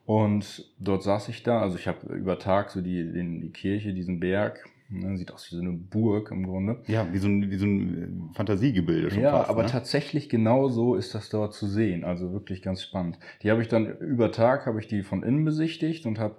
Und 0.06 0.64
dort 0.78 1.02
saß 1.02 1.28
ich 1.28 1.42
da. 1.42 1.60
Also 1.60 1.76
ich 1.76 1.88
habe 1.88 2.14
über 2.14 2.38
Tag 2.38 2.70
so 2.70 2.80
die, 2.80 3.12
den, 3.12 3.40
die 3.40 3.50
Kirche, 3.50 3.92
diesen 3.92 4.20
Berg. 4.20 4.64
Ne, 4.88 5.16
sieht 5.18 5.32
aus 5.32 5.50
wie 5.50 5.56
so 5.56 5.62
eine 5.62 5.72
Burg 5.72 6.30
im 6.30 6.46
Grunde. 6.46 6.80
Ja, 6.86 7.08
wie 7.12 7.18
so 7.18 7.26
ein, 7.26 7.50
wie 7.50 7.56
so 7.56 7.66
ein 7.66 8.30
äh, 8.30 8.36
Fantasiegebilde 8.36 9.10
schon 9.10 9.20
Ja, 9.20 9.32
fast. 9.32 9.50
aber 9.50 9.64
ne? 9.64 9.68
tatsächlich 9.68 10.28
genau 10.28 10.68
so 10.68 10.94
ist 10.94 11.12
das 11.12 11.28
dort 11.28 11.54
zu 11.54 11.66
sehen. 11.66 12.04
Also 12.04 12.32
wirklich 12.32 12.62
ganz 12.62 12.84
spannend. 12.84 13.18
Die 13.42 13.50
habe 13.50 13.62
ich 13.62 13.66
dann 13.66 13.98
über 13.98 14.30
Tag 14.30 14.64
habe 14.66 14.78
ich 14.78 14.86
die 14.86 15.02
von 15.02 15.24
innen 15.24 15.44
besichtigt 15.44 16.06
und 16.06 16.20
habe 16.20 16.36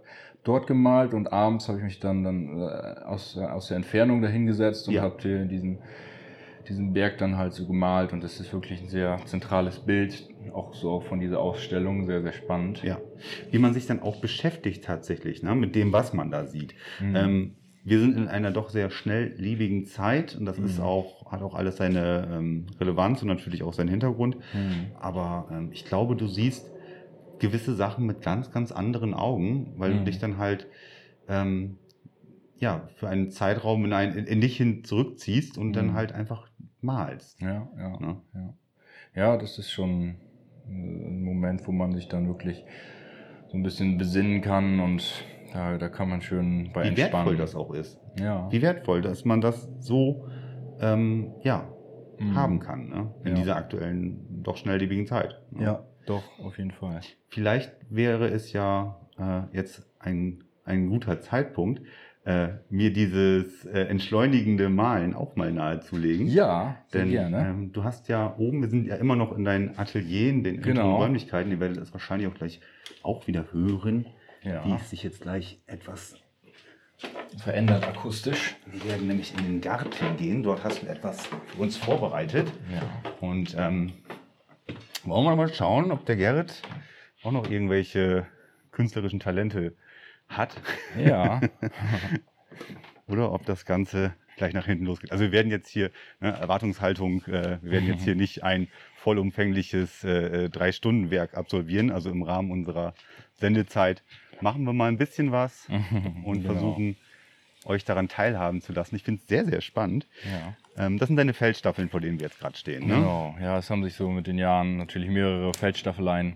dort 0.47 0.67
gemalt 0.67 1.13
und 1.13 1.31
abends 1.33 1.67
habe 1.67 1.77
ich 1.79 1.83
mich 1.83 1.99
dann 1.99 2.23
dann 2.23 2.59
äh, 2.59 3.03
aus, 3.05 3.35
äh, 3.35 3.41
aus 3.45 3.67
der 3.67 3.77
Entfernung 3.77 4.21
dahingesetzt 4.21 4.87
und 4.87 4.93
Ja. 4.95 5.01
habe 5.03 5.17
die- 5.21 5.47
diesen 5.47 5.79
diesen 6.67 6.91
Berg 6.91 7.17
dann 7.17 7.37
halt 7.37 7.53
so 7.53 7.65
gemalt 7.65 8.11
und 8.11 8.21
das 8.21 8.41
ist 8.41 8.51
wirklich 8.51 8.81
ein 8.81 8.89
sehr 8.89 9.21
zentrales 9.25 9.79
Bild, 9.79 10.27
auch 10.51 10.73
so 10.73 10.99
von 10.99 11.21
dieser 11.21 11.39
Ausstellung, 11.39 12.05
sehr, 12.05 12.21
sehr 12.21 12.33
spannend. 12.33 12.83
Ja, 12.83 12.99
wie 13.51 13.57
man 13.59 13.73
sich 13.73 13.85
dann 13.85 14.01
auch 14.01 14.19
beschäftigt 14.19 14.83
tatsächlich, 14.83 15.43
ne, 15.43 15.55
mit 15.55 15.75
dem, 15.75 15.93
was 15.93 16.11
man 16.11 16.29
da 16.29 16.45
sieht. 16.45 16.75
Mhm. 16.99 17.15
Ähm, 17.15 17.55
wir 17.85 17.99
sind 18.01 18.17
in 18.17 18.27
einer 18.27 18.51
doch 18.51 18.69
sehr 18.69 18.89
schnelllebigen 18.89 19.85
Zeit 19.85 20.35
und 20.35 20.43
das 20.45 20.59
ist 20.59 20.77
Mhm. 20.79 20.83
auch, 20.83 21.31
hat 21.31 21.41
auch 21.41 21.55
alles 21.55 21.77
seine 21.77 22.27
ähm, 22.33 22.65
Relevanz 22.81 23.21
und 23.21 23.29
natürlich 23.29 23.63
auch 23.63 23.73
seinen 23.73 23.87
Hintergrund. 23.87 24.35
Hm. 24.51 24.87
Aber 24.99 25.47
ähm, 25.51 25.69
ich 25.71 25.85
glaube, 25.85 26.17
du 26.17 26.27
siehst 26.27 26.69
gewisse 27.39 27.75
Sachen 27.75 28.05
mit 28.05 28.21
ganz, 28.21 28.51
ganz 28.51 28.71
anderen 28.71 29.13
Augen, 29.13 29.73
weil 29.77 29.91
du 29.93 29.99
Mhm. 29.99 30.05
dich 30.05 30.19
dann 30.19 30.37
halt 30.37 30.67
ähm, 31.27 31.77
ja 32.59 32.87
für 32.95 33.07
einen 33.07 33.29
Zeitraum 33.31 33.85
in, 33.85 33.93
ein, 33.93 34.15
in, 34.17 34.25
in 34.25 34.41
dich 34.41 34.57
hin 34.57 34.83
zurückziehst 34.83 35.57
und 35.57 35.73
dann 35.73 35.87
Mhm. 35.87 35.93
halt 35.93 36.11
einfach 36.13 36.49
malst. 36.81 37.39
Ja, 37.41 37.67
ja, 37.77 37.99
Ne? 37.99 38.21
ja. 38.33 38.53
Ja, 39.15 39.37
das 39.37 39.57
ist 39.57 39.71
schon 39.71 40.15
äh, 40.67 40.71
ein 40.71 41.23
Moment, 41.23 41.67
wo 41.67 41.71
man 41.71 41.93
sich 41.93 42.07
dann 42.07 42.27
wirklich 42.27 42.65
so 43.47 43.57
ein 43.57 43.63
bisschen 43.63 43.97
besinnen 43.97 44.41
kann 44.41 44.79
und 44.79 45.23
da, 45.53 45.77
da 45.77 45.89
kann 45.89 46.09
man 46.09 46.21
schön 46.21 46.71
bei 46.73 46.83
Wie 46.83 46.87
entspannen. 46.89 47.13
wertvoll 47.13 47.37
das 47.37 47.55
auch 47.55 47.73
ist. 47.73 47.97
Ja. 48.19 48.51
Wie 48.51 48.61
wertvoll, 48.61 49.01
dass 49.01 49.25
man 49.25 49.41
das 49.41 49.69
so 49.79 50.25
ähm, 50.79 51.35
ja, 51.41 51.73
Mhm. 52.19 52.35
haben 52.35 52.59
kann 52.59 52.89
ne? 52.89 53.13
in 53.23 53.29
Ja. 53.31 53.35
dieser 53.35 53.55
aktuellen, 53.55 54.41
doch 54.43 54.57
schnelllebigen 54.57 55.05
Zeit. 55.05 55.39
ne? 55.51 55.63
Ja, 55.63 55.85
doch, 56.07 56.23
auf 56.39 56.57
jeden 56.57 56.71
Fall. 56.71 57.01
Vielleicht 57.29 57.71
wäre 57.89 58.27
es 58.29 58.53
ja 58.53 58.99
äh, 59.19 59.55
jetzt 59.55 59.85
ein, 59.99 60.43
ein 60.65 60.89
guter 60.89 61.21
Zeitpunkt, 61.21 61.81
äh, 62.25 62.49
mir 62.69 62.91
dieses 62.91 63.65
äh, 63.65 63.81
entschleunigende 63.83 64.69
Malen 64.69 65.13
auch 65.13 65.35
mal 65.35 65.51
nahezulegen. 65.51 66.27
Ja, 66.27 66.77
Denn 66.93 67.09
gerne. 67.09 67.49
ähm, 67.49 67.71
du 67.71 67.83
hast 67.83 68.09
ja 68.09 68.35
oben, 68.37 68.61
wir 68.61 68.69
sind 68.69 68.85
ja 68.87 68.95
immer 68.95 69.15
noch 69.15 69.35
in 69.37 69.45
deinen 69.45 69.77
Atelier, 69.77 70.29
in 70.29 70.43
den 70.43 70.61
genau. 70.61 70.97
Räumlichkeiten, 70.97 71.51
ihr 71.51 71.59
werdet 71.59 71.77
es 71.77 71.93
wahrscheinlich 71.93 72.27
auch 72.27 72.33
gleich 72.33 72.59
auch 73.03 73.27
wieder 73.27 73.53
hören, 73.53 74.05
Ja. 74.43 74.65
wie 74.65 74.73
es 74.73 74.89
sich 74.89 75.03
jetzt 75.03 75.21
gleich 75.21 75.61
etwas 75.67 76.15
Verändert 77.37 77.87
akustisch. 77.87 78.55
Wir 78.65 78.83
werden 78.85 79.07
nämlich 79.07 79.31
in 79.37 79.43
den 79.43 79.61
Garten 79.61 80.17
gehen. 80.17 80.41
Dort 80.41 80.63
hast 80.63 80.81
du 80.81 80.87
etwas 80.87 81.27
für 81.27 81.61
uns 81.61 81.77
vorbereitet. 81.77 82.47
Ja. 82.73 83.11
Und 83.21 83.55
ähm, 83.57 83.93
wollen 85.07 85.25
wir 85.25 85.35
mal 85.35 85.53
schauen, 85.53 85.91
ob 85.91 86.05
der 86.05 86.15
Gerrit 86.15 86.61
auch 87.23 87.31
noch 87.31 87.49
irgendwelche 87.49 88.27
künstlerischen 88.71 89.19
Talente 89.19 89.75
hat. 90.27 90.61
Ja. 90.97 91.41
Oder 93.07 93.31
ob 93.31 93.45
das 93.45 93.65
Ganze 93.65 94.13
gleich 94.35 94.53
nach 94.53 94.65
hinten 94.65 94.85
losgeht. 94.85 95.11
Also 95.11 95.23
wir 95.23 95.31
werden 95.31 95.49
jetzt 95.49 95.69
hier, 95.69 95.91
ne, 96.19 96.29
Erwartungshaltung, 96.31 97.23
äh, 97.23 97.57
wir 97.61 97.71
werden 97.71 97.87
jetzt 97.87 98.03
hier 98.03 98.15
nicht 98.23 98.43
ein 98.43 98.67
vollumfängliches 98.97 100.03
äh, 100.03 100.45
äh, 100.45 100.49
Drei-Stunden-Werk 100.49 101.35
absolvieren. 101.35 101.89
Also 101.89 102.09
im 102.09 102.21
Rahmen 102.23 102.51
unserer 102.51 102.93
Sendezeit 103.33 104.03
machen 104.41 104.63
wir 104.65 104.73
mal 104.73 104.89
ein 104.89 104.97
bisschen 104.97 105.31
was 105.31 105.67
und 106.23 106.41
Genau. 106.41 106.53
versuchen 106.53 106.97
euch 107.65 107.83
daran 107.85 108.07
teilhaben 108.09 108.61
zu 108.61 108.73
lassen. 108.73 108.95
Ich 108.95 109.03
finde 109.03 109.21
es 109.21 109.27
sehr, 109.27 109.45
sehr 109.45 109.61
spannend. 109.61 110.05
Ja. 110.25 110.55
Ähm, 110.77 110.97
das 110.97 111.07
sind 111.07 111.15
deine 111.15 111.33
Feldstaffeln, 111.33 111.89
vor 111.89 112.01
denen 112.01 112.19
wir 112.19 112.27
jetzt 112.27 112.39
gerade 112.39 112.57
stehen. 112.57 112.87
Ne? 112.87 112.95
Genau, 112.95 113.35
ja, 113.41 113.57
es 113.57 113.69
haben 113.69 113.83
sich 113.83 113.95
so 113.95 114.09
mit 114.09 114.27
den 114.27 114.37
Jahren 114.37 114.77
natürlich 114.77 115.09
mehrere 115.09 115.53
Feldstaffeleien 115.53 116.35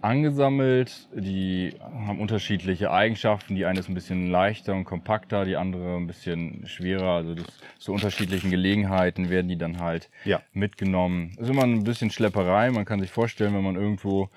angesammelt. 0.00 1.08
Die 1.14 1.74
haben 1.80 2.18
unterschiedliche 2.18 2.90
Eigenschaften. 2.90 3.54
Die 3.54 3.64
eine 3.64 3.78
ist 3.78 3.88
ein 3.88 3.94
bisschen 3.94 4.30
leichter 4.30 4.74
und 4.74 4.84
kompakter, 4.84 5.44
die 5.44 5.56
andere 5.56 5.96
ein 5.96 6.06
bisschen 6.06 6.66
schwerer. 6.66 7.16
Also 7.16 7.34
das, 7.36 7.46
zu 7.78 7.92
unterschiedlichen 7.92 8.50
Gelegenheiten 8.50 9.30
werden 9.30 9.48
die 9.48 9.58
dann 9.58 9.78
halt 9.78 10.10
Ja. 10.24 10.40
mitgenommen. 10.52 11.32
Das 11.36 11.46
ist 11.48 11.50
immer 11.54 11.62
ein 11.64 11.84
bisschen 11.84 12.10
Schlepperei. 12.10 12.70
Man 12.70 12.84
kann 12.84 13.00
sich 13.00 13.10
vorstellen, 13.10 13.54
wenn 13.54 13.62
man 13.64 13.76
irgendwo 13.76 14.28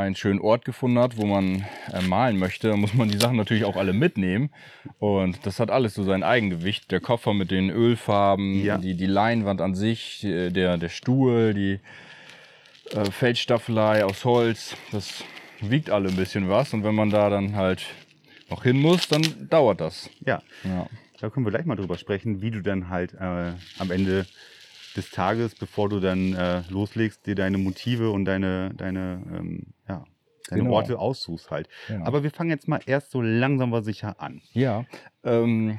einen 0.00 0.16
schönen 0.16 0.40
Ort 0.40 0.64
gefunden 0.64 0.98
hat, 0.98 1.16
wo 1.16 1.26
man 1.26 1.64
äh, 1.92 2.02
malen 2.02 2.38
möchte, 2.38 2.76
muss 2.76 2.94
man 2.94 3.08
die 3.08 3.18
Sachen 3.18 3.36
natürlich 3.36 3.64
auch 3.64 3.76
alle 3.76 3.92
mitnehmen. 3.92 4.50
Und 4.98 5.44
das 5.46 5.60
hat 5.60 5.70
alles 5.70 5.94
so 5.94 6.02
sein 6.04 6.22
Eigengewicht. 6.22 6.90
Der 6.90 7.00
Koffer 7.00 7.32
mit 7.34 7.50
den 7.50 7.70
Ölfarben, 7.70 8.64
Ja. 8.64 8.78
die, 8.78 8.94
die 8.96 9.06
Leinwand 9.06 9.60
an 9.60 9.74
sich, 9.74 10.24
äh, 10.24 10.50
der, 10.50 10.76
der 10.78 10.88
Stuhl, 10.88 11.54
die 11.54 11.80
äh, 12.96 13.04
Feldstaffelei 13.10 14.04
aus 14.04 14.24
Holz. 14.24 14.76
Das 14.92 15.24
wiegt 15.60 15.90
alle 15.90 16.08
ein 16.08 16.16
bisschen 16.16 16.48
was. 16.48 16.72
Und 16.74 16.84
wenn 16.84 16.94
man 16.94 17.10
da 17.10 17.30
dann 17.30 17.54
halt 17.56 17.84
noch 18.48 18.62
hin 18.64 18.80
muss, 18.80 19.08
dann 19.08 19.22
dauert 19.48 19.80
das. 19.80 20.10
Ja, 20.26 20.42
Ja. 20.64 20.86
da 21.20 21.30
können 21.30 21.46
wir 21.46 21.50
gleich 21.50 21.66
mal 21.66 21.76
drüber 21.76 21.96
sprechen, 21.98 22.42
wie 22.42 22.50
du 22.50 22.62
dann 22.62 22.88
halt 22.88 23.14
äh, 23.14 23.52
am 23.78 23.90
Ende 23.90 24.26
des 24.96 25.10
Tages, 25.10 25.54
bevor 25.54 25.88
du 25.88 26.00
dann 26.00 26.34
äh, 26.34 26.62
loslegst, 26.68 27.24
dir 27.24 27.36
deine 27.36 27.58
Motive 27.58 28.10
und 28.10 28.24
deine, 28.24 28.72
deine, 28.76 29.22
ähm, 29.38 29.66
deine 30.50 30.62
Genau. 30.64 30.74
Orte 30.74 30.98
aussuchst 30.98 31.50
halt. 31.50 31.68
Ja. 31.88 32.02
Aber 32.04 32.22
wir 32.22 32.30
fangen 32.30 32.50
jetzt 32.50 32.68
mal 32.68 32.80
erst 32.86 33.10
so 33.10 33.20
langsam 33.22 33.72
aber 33.72 33.82
sicher 33.82 34.20
an. 34.20 34.42
Ja, 34.52 34.84
ähm, 35.24 35.78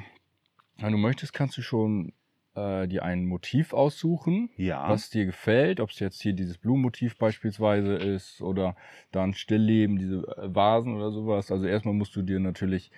wenn 0.78 0.92
du 0.92 0.98
möchtest, 0.98 1.32
kannst 1.32 1.56
du 1.56 1.62
schon 1.62 2.12
äh, 2.54 2.86
dir 2.88 3.02
ein 3.04 3.24
Motiv 3.26 3.72
aussuchen, 3.72 4.50
Ja. 4.56 4.88
was 4.88 5.10
dir 5.10 5.24
gefällt, 5.26 5.80
ob 5.80 5.90
es 5.90 5.98
jetzt 6.00 6.20
hier 6.20 6.32
dieses 6.32 6.58
Blumenmotiv 6.58 7.16
beispielsweise 7.16 7.94
ist 7.94 8.42
oder 8.42 8.76
dann 9.10 9.32
Stillleben, 9.34 9.96
diese 9.98 10.16
äh, 10.36 10.54
Vasen 10.54 10.94
oder 10.96 11.10
sowas. 11.12 11.50
Also 11.50 11.66
erstmal 11.66 11.94
musst 11.94 12.14
du 12.16 12.22
dir 12.22 12.40
natürlich 12.40 12.90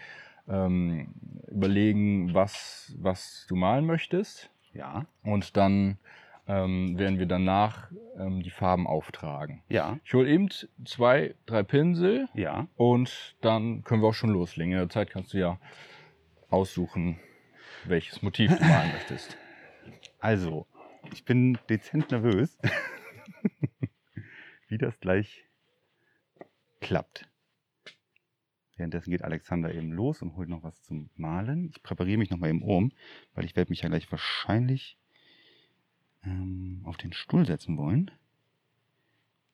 ähm, 0.49 1.14
überlegen, 1.49 2.35
was, 2.35 2.95
was 2.99 3.47
du 3.49 3.57
malen 3.57 3.87
möchtest 3.87 4.50
Ja. 4.73 5.07
und 5.23 5.57
dann 5.57 5.99
ähm, 6.47 6.99
werden 6.99 7.19
wir 7.19 7.27
danach 7.27 7.91
ähm, 8.19 8.43
die 8.43 8.51
Farben 8.51 8.87
auftragen. 8.87 9.63
Ja. 9.69 9.99
Ich 10.05 10.13
hole 10.15 10.29
eben 10.29 10.49
zwei, 10.85 11.35
drei 11.47 11.63
Pinsel 11.63 12.29
Ja. 12.35 12.69
und 12.77 13.37
dann 13.41 13.83
können 13.85 14.03
wir 14.03 14.09
auch 14.09 14.15
schon 14.15 14.31
loslegen. 14.31 14.73
In 14.73 14.79
der 14.79 14.89
Zeit 14.91 15.11
kannst 15.11 15.33
du 15.33 15.39
ja 15.39 15.59
aussuchen, 16.51 17.19
welches 17.85 18.23
Motiv 18.23 18.57
du 18.57 18.65
malen 18.65 18.93
möchtest. 18.93 19.37
Also, 20.19 20.67
ich 21.13 21.25
bin 21.25 21.59
dezent 21.69 22.11
nervös, 22.11 22.59
wie 24.69 24.79
das 24.79 24.99
gleich 25.01 25.45
klappt. 26.81 27.29
Währenddessen 28.77 29.11
geht 29.11 29.23
Alexander 29.23 29.73
eben 29.73 29.93
los 29.93 30.21
und 30.21 30.37
holt 30.37 30.49
noch 30.49 30.63
was 30.63 30.83
zum 30.83 31.11
Malen. 31.15 31.71
Ich 31.71 31.83
präpariere 31.83 32.19
mich 32.19 32.31
noch 32.31 32.39
mal 32.39 32.49
eben 32.49 32.63
um, 32.63 32.93
weil 33.35 33.45
ich 33.45 33.55
werde 33.55 33.71
mich 33.71 33.83
ja 33.83 33.89
gleich 33.89 34.11
wahrscheinlich 34.11 34.99
ähm, 36.26 36.81
auf 36.85 36.97
den 36.97 37.12
Stuhl 37.12 37.47
setzen 37.47 37.76
wollen. 37.76 38.11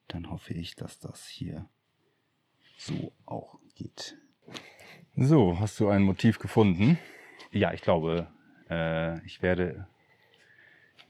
Dann 0.07 0.29
hoffe 0.29 0.53
ich, 0.53 0.75
dass 0.75 0.99
das 0.99 1.27
hier 1.27 1.67
so 2.77 3.13
auch 3.25 3.59
geht. 3.75 4.17
So, 5.15 5.59
hast 5.59 5.79
du 5.79 5.89
ein 5.89 6.03
Motiv 6.03 6.39
gefunden? 6.39 6.97
Ja, 7.51 7.73
ich 7.73 7.81
glaube, 7.81 8.27
äh, 8.69 9.23
ich 9.25 9.41
werde 9.41 9.87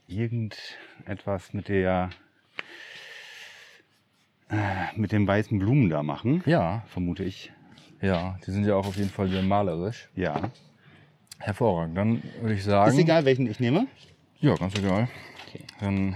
irgendetwas 0.08 1.54
mit 1.54 1.68
der 1.68 2.10
äh, 4.50 4.98
mit 4.98 5.12
den 5.12 5.26
weißen 5.28 5.58
Blumen 5.60 5.90
da 5.90 6.04
machen, 6.04 6.44
Ja, 6.46 6.84
vermute 6.88 7.24
ich. 7.24 7.52
ja, 8.02 8.38
die 8.46 8.52
sind 8.52 8.66
ja 8.66 8.76
auch 8.76 8.86
auf 8.88 8.98
jeden 8.98 9.10
Fall 9.10 9.30
sehr 9.30 9.44
malerisch. 9.44 10.10
Ja. 10.16 10.52
Hervorragend. 11.40 11.98
Dann 11.98 12.24
würde 12.42 12.54
ich 12.54 12.64
sagen. 12.64 12.92
Ist 12.92 13.00
egal, 13.00 13.26
welchen 13.26 13.48
ich 13.50 13.60
nehme. 13.60 13.88
Ja, 14.40 14.56
ganz 14.56 14.78
egal. 14.78 15.08
Okay. 15.54 15.66
Dann 15.82 16.16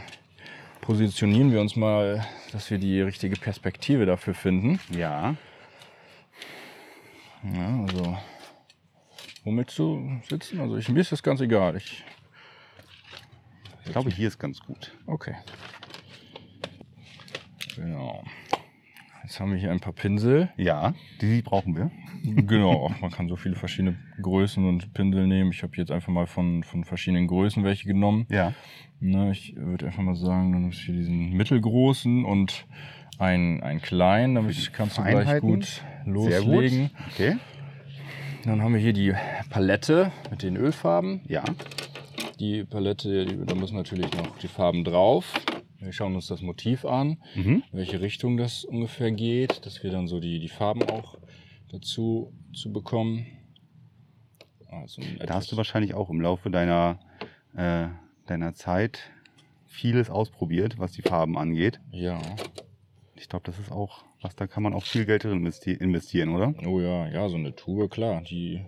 positionieren 0.79 1.51
wir 1.51 1.59
uns 1.59 1.75
mal, 1.75 2.25
dass 2.53 2.71
wir 2.71 2.77
die 2.77 3.01
richtige 3.01 3.35
Perspektive 3.35 4.05
dafür 4.05 4.33
finden. 4.33 4.79
Ja. 4.91 5.35
Ja, 7.43 7.81
also. 7.81 8.17
Womit 9.43 9.69
zu 9.71 10.21
sitzen? 10.29 10.61
Also 10.61 10.77
ich, 10.77 10.87
mir 10.87 11.01
ist 11.01 11.11
das 11.11 11.21
ganz 11.21 11.41
egal. 11.41 11.75
Ich, 11.75 12.03
Ich 13.85 13.91
glaube, 13.91 14.09
hier 14.09 14.29
ist 14.29 14.39
ganz 14.39 14.59
gut. 14.61 14.93
okay. 15.05 15.35
Genau. 17.75 18.23
Jetzt 19.25 19.39
haben 19.39 19.51
wir 19.53 19.57
hier 19.57 19.71
ein 19.71 19.79
paar 19.79 19.93
Pinsel. 19.93 20.49
Ja, 20.55 20.93
die 21.19 21.41
brauchen 21.41 21.75
wir. 21.75 21.89
Genau, 22.23 22.91
man 23.01 23.09
kann 23.09 23.27
so 23.27 23.35
viele 23.35 23.55
verschiedene 23.55 23.97
Größen 24.21 24.63
und 24.63 24.93
Pinsel 24.93 25.25
nehmen. 25.25 25.49
Ich 25.51 25.63
habe 25.63 25.75
jetzt 25.77 25.89
einfach 25.89 26.09
mal 26.13 26.27
von, 26.27 26.61
von 26.63 26.83
verschiedenen 26.83 27.25
Größen 27.25 27.63
welche 27.63 27.87
genommen. 27.87 28.27
Ja. 28.29 28.53
Ne, 28.99 29.31
ich 29.31 29.55
würde 29.55 29.87
einfach 29.87 30.03
mal 30.03 30.15
sagen, 30.15 30.51
dann 30.51 30.69
ist 30.69 30.77
hier 30.77 30.93
diesen 30.93 31.31
mittelgroßen 31.31 32.23
und 32.23 32.67
einen, 33.17 33.63
einen 33.63 33.81
kleinen. 33.81 34.35
Damit 34.35 34.71
kannst 34.73 34.99
du 34.99 35.03
gleich 35.03 35.41
gut 35.41 35.65
Sehr 35.65 36.41
loslegen. 36.41 36.89
gut. 36.89 36.91
Okay. 37.11 37.37
Dann 38.43 38.61
haben 38.61 38.75
wir 38.75 38.81
hier 38.81 38.93
die 38.93 39.15
Palette 39.49 40.11
mit 40.29 40.43
den 40.43 40.55
Ölfarben. 40.55 41.21
Ja. 41.27 41.43
Die 42.39 42.63
Palette, 42.63 43.25
die, 43.25 43.43
da 43.43 43.55
müssen 43.55 43.75
natürlich 43.75 44.05
noch 44.13 44.37
die 44.37 44.47
Farben 44.47 44.83
drauf. 44.83 45.33
Wir 45.79 45.91
schauen 45.91 46.15
uns 46.15 46.27
das 46.27 46.41
Motiv 46.41 46.85
an, 46.85 47.17
Mhm. 47.35 47.63
in 47.71 47.77
welche 47.77 48.01
Richtung 48.01 48.37
das 48.37 48.63
ungefähr 48.65 49.11
geht, 49.11 49.65
dass 49.65 49.83
wir 49.83 49.91
dann 49.91 50.07
so 50.07 50.19
die, 50.19 50.39
die 50.39 50.49
Farben 50.49 50.83
auch 50.83 51.17
dazu 51.71 52.33
zu 52.53 52.71
bekommen. 52.71 53.25
Also 54.69 55.01
Da 55.25 55.35
hast 55.35 55.51
du 55.51 55.57
wahrscheinlich 55.57 55.93
auch 55.93 56.09
im 56.09 56.21
Laufe 56.21 56.49
deiner, 56.49 56.99
äh, 57.55 57.87
deiner 58.27 58.53
Zeit 58.53 59.11
vieles 59.67 60.09
ausprobiert, 60.09 60.77
was 60.79 60.91
die 60.93 61.01
Farben 61.01 61.37
angeht. 61.37 61.79
Ja, 61.91 62.19
Ich 63.17 63.29
glaube, 63.29 63.45
das 63.45 63.57
ist 63.59 63.71
auch, 63.71 64.03
was 64.21 64.35
da 64.35 64.45
kann 64.47 64.61
man 64.63 64.73
auch 64.73 64.83
viel 64.83 65.05
Geld 65.05 65.23
drin 65.23 65.45
investi- 65.45 65.77
investieren, 65.79 66.29
oder? 66.29 66.53
oh 66.65 66.81
ja, 66.81 67.07
ja, 67.07 67.29
so 67.29 67.35
eine 67.37 67.55
Tube, 67.55 67.89
klar, 67.89 68.21
die 68.21 68.61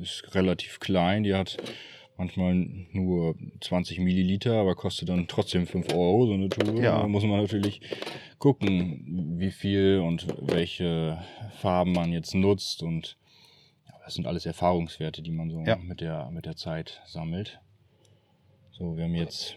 ist 0.00 0.34
relativ 0.34 0.80
klein, 0.80 1.22
die 1.24 1.34
hat 1.34 1.56
manchmal 2.22 2.54
nur 2.92 3.34
20 3.60 3.98
Milliliter, 3.98 4.54
aber 4.60 4.76
kostet 4.76 5.08
dann 5.08 5.26
trotzdem 5.26 5.66
5 5.66 5.92
Euro, 5.92 6.26
so 6.26 6.34
eine 6.34 6.48
Tube. 6.48 6.80
Ja. 6.80 7.00
Da 7.00 7.08
muss 7.08 7.24
man 7.24 7.40
natürlich 7.40 7.80
gucken, 8.38 9.34
wie 9.38 9.50
viel 9.50 9.98
und 9.98 10.28
welche 10.40 11.18
Farben 11.56 11.92
man 11.92 12.12
jetzt 12.12 12.34
nutzt 12.34 12.84
und 12.84 13.16
das 14.04 14.14
sind 14.14 14.26
alles 14.26 14.46
Erfahrungswerte, 14.46 15.20
die 15.22 15.32
man 15.32 15.50
so 15.50 15.62
Ja. 15.64 15.76
mit, 15.76 16.00
der, 16.00 16.30
mit 16.30 16.46
der 16.46 16.56
Zeit 16.56 17.02
sammelt. 17.06 17.60
So, 18.70 18.96
wir 18.96 19.04
haben 19.04 19.14
jetzt 19.14 19.56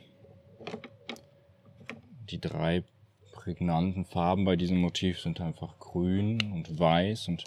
die 2.29 2.39
drei 2.41 2.83
prägnanten 3.31 4.05
Farben 4.05 4.43
bei 4.45 4.55
diesem 4.55 4.77
Motiv 4.77 5.19
sind 5.19 5.39
einfach 5.39 5.77
grün 5.77 6.39
und 6.51 6.79
weiß 6.79 7.27
und 7.27 7.43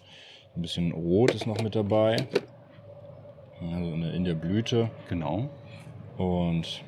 ein 0.55 0.63
bisschen 0.63 0.93
rot 0.93 1.35
ist 1.35 1.47
noch 1.47 1.61
mit 1.61 1.75
dabei. 1.75 2.29
Also 3.61 3.93
in 3.93 4.25
der- 4.25 4.35
Blüte. 4.35 4.91
Genau. 5.09 5.49
Und 6.17 6.83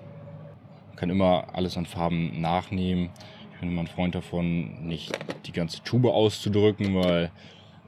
man 0.88 0.96
kann 0.96 1.10
immer 1.10 1.48
alles 1.54 1.76
an 1.76 1.86
Farben 1.86 2.40
nachnehmen. 2.40 3.10
Ich 3.54 3.60
bin 3.60 3.70
immer 3.70 3.82
ein 3.82 3.86
Freund 3.88 4.14
davon, 4.14 4.86
nicht 4.86 5.12
die 5.46 5.52
ganze 5.52 5.82
Tube 5.82 6.06
auszudrücken, 6.06 6.94
weil 6.94 7.30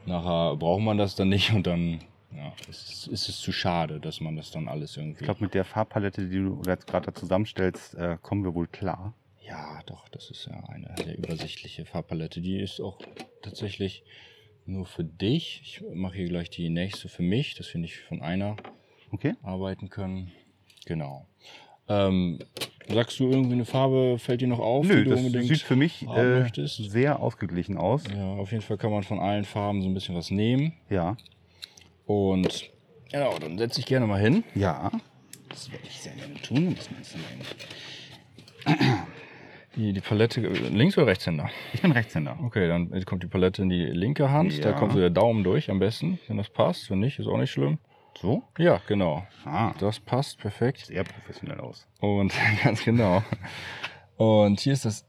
nachher 0.06 0.56
braucht 0.56 0.82
man 0.82 0.98
das 0.98 1.14
dann 1.14 1.28
nicht 1.28 1.52
und 1.52 1.66
dann 1.66 2.00
ja, 2.34 2.52
ist, 2.68 2.88
es- 2.90 3.06
ist 3.06 3.28
es 3.28 3.38
zu 3.40 3.52
schade, 3.52 4.00
dass 4.00 4.20
man 4.20 4.36
das 4.36 4.50
dann 4.50 4.68
alles 4.68 4.96
irgendwie. 4.96 5.20
Ich 5.20 5.24
glaube, 5.24 5.42
mit 5.44 5.54
der 5.54 5.64
Farbpalette, 5.64 6.28
die 6.28 6.36
du 6.38 6.60
jetzt 6.66 6.86
gerade 6.86 7.06
da 7.06 7.14
zusammenstellst, 7.14 7.94
äh, 7.94 8.16
kommen 8.22 8.44
wir 8.44 8.54
wohl 8.54 8.66
klar. 8.66 9.14
Ja, 9.46 9.80
doch, 9.86 10.08
das 10.08 10.30
ist 10.30 10.46
ja 10.46 10.62
eine 10.68 10.94
sehr 11.04 11.18
übersichtliche 11.18 11.84
Farbpalette. 11.84 12.40
Die 12.40 12.58
ist 12.58 12.80
auch 12.80 12.98
tatsächlich 13.42 14.02
nur 14.66 14.86
für 14.86 15.04
dich. 15.04 15.60
Ich 15.64 15.82
mache 15.94 16.16
hier 16.16 16.28
gleich 16.28 16.50
die 16.50 16.68
nächste 16.68 17.08
für 17.08 17.22
mich, 17.22 17.54
dass 17.54 17.72
wir 17.72 17.80
nicht 17.80 17.96
von 18.00 18.22
einer 18.22 18.56
Okay? 19.10 19.34
arbeiten 19.42 19.88
können. 19.90 20.32
Genau. 20.86 21.26
Ähm, 21.88 22.38
sagst 22.88 23.18
du 23.20 23.28
irgendwie 23.30 23.54
eine 23.54 23.64
Farbe, 23.64 24.18
fällt 24.18 24.40
dir 24.40 24.48
noch 24.48 24.60
auf, 24.60 24.86
Nö, 24.86 24.98
die 24.98 25.04
du 25.04 25.10
das 25.10 25.20
unbedingt 25.20 25.48
sieht 25.48 25.62
für 25.62 25.76
mich 25.76 26.02
äh, 26.02 26.40
möchtest? 26.40 26.76
sehr 26.90 27.20
ausgeglichen 27.20 27.76
aus. 27.76 28.04
Ja, 28.14 28.34
auf 28.34 28.50
jeden 28.52 28.62
Fall 28.62 28.78
kann 28.78 28.90
man 28.90 29.02
von 29.02 29.18
allen 29.18 29.44
Farben 29.44 29.82
so 29.82 29.88
ein 29.88 29.94
bisschen 29.94 30.14
was 30.14 30.30
nehmen. 30.30 30.72
Ja. 30.88 31.16
Und 32.06 32.70
genau, 33.10 33.38
dann 33.38 33.58
setze 33.58 33.80
ich 33.80 33.86
gerne 33.86 34.06
mal 34.06 34.20
hin. 34.20 34.44
Ja. 34.54 34.90
Das 35.48 35.70
werde 35.70 35.84
ich 35.86 36.00
sehr 36.00 36.14
gerne 36.14 36.34
tun. 36.34 36.74
Das. 36.76 36.88
Die, 39.76 39.92
die 39.94 40.00
Palette, 40.02 40.40
links 40.40 40.98
oder 40.98 41.06
Rechtshänder? 41.06 41.48
Ich 41.72 41.80
bin 41.80 41.92
Rechtshänder. 41.92 42.38
Okay, 42.44 42.68
dann 42.68 42.90
kommt 43.06 43.22
die 43.22 43.26
Palette 43.26 43.62
in 43.62 43.70
die 43.70 43.84
linke 43.86 44.30
Hand. 44.30 44.62
Da 44.64 44.70
Ja. 44.70 44.76
kommt 44.76 44.92
so 44.92 44.98
der 44.98 45.08
Daumen 45.10 45.44
durch 45.44 45.70
am 45.70 45.78
besten, 45.78 46.18
wenn 46.28 46.36
das 46.36 46.50
passt. 46.50 46.90
Wenn 46.90 47.00
nicht, 47.00 47.18
ist 47.18 47.26
auch 47.26 47.38
nicht 47.38 47.50
schlimm. 47.50 47.78
So? 48.20 48.42
Ja, 48.58 48.80
genau. 48.86 49.26
Ah, 49.46 49.72
Das 49.78 49.98
passt 49.98 50.38
perfekt. 50.38 50.86
sehr 50.86 51.04
professionell 51.04 51.58
aus. 51.60 51.88
Und 52.00 52.34
ganz 52.62 52.84
genau. 52.84 53.22
Und 54.18 54.60
hier 54.60 54.74
ist 54.74 54.84
das 54.84 55.06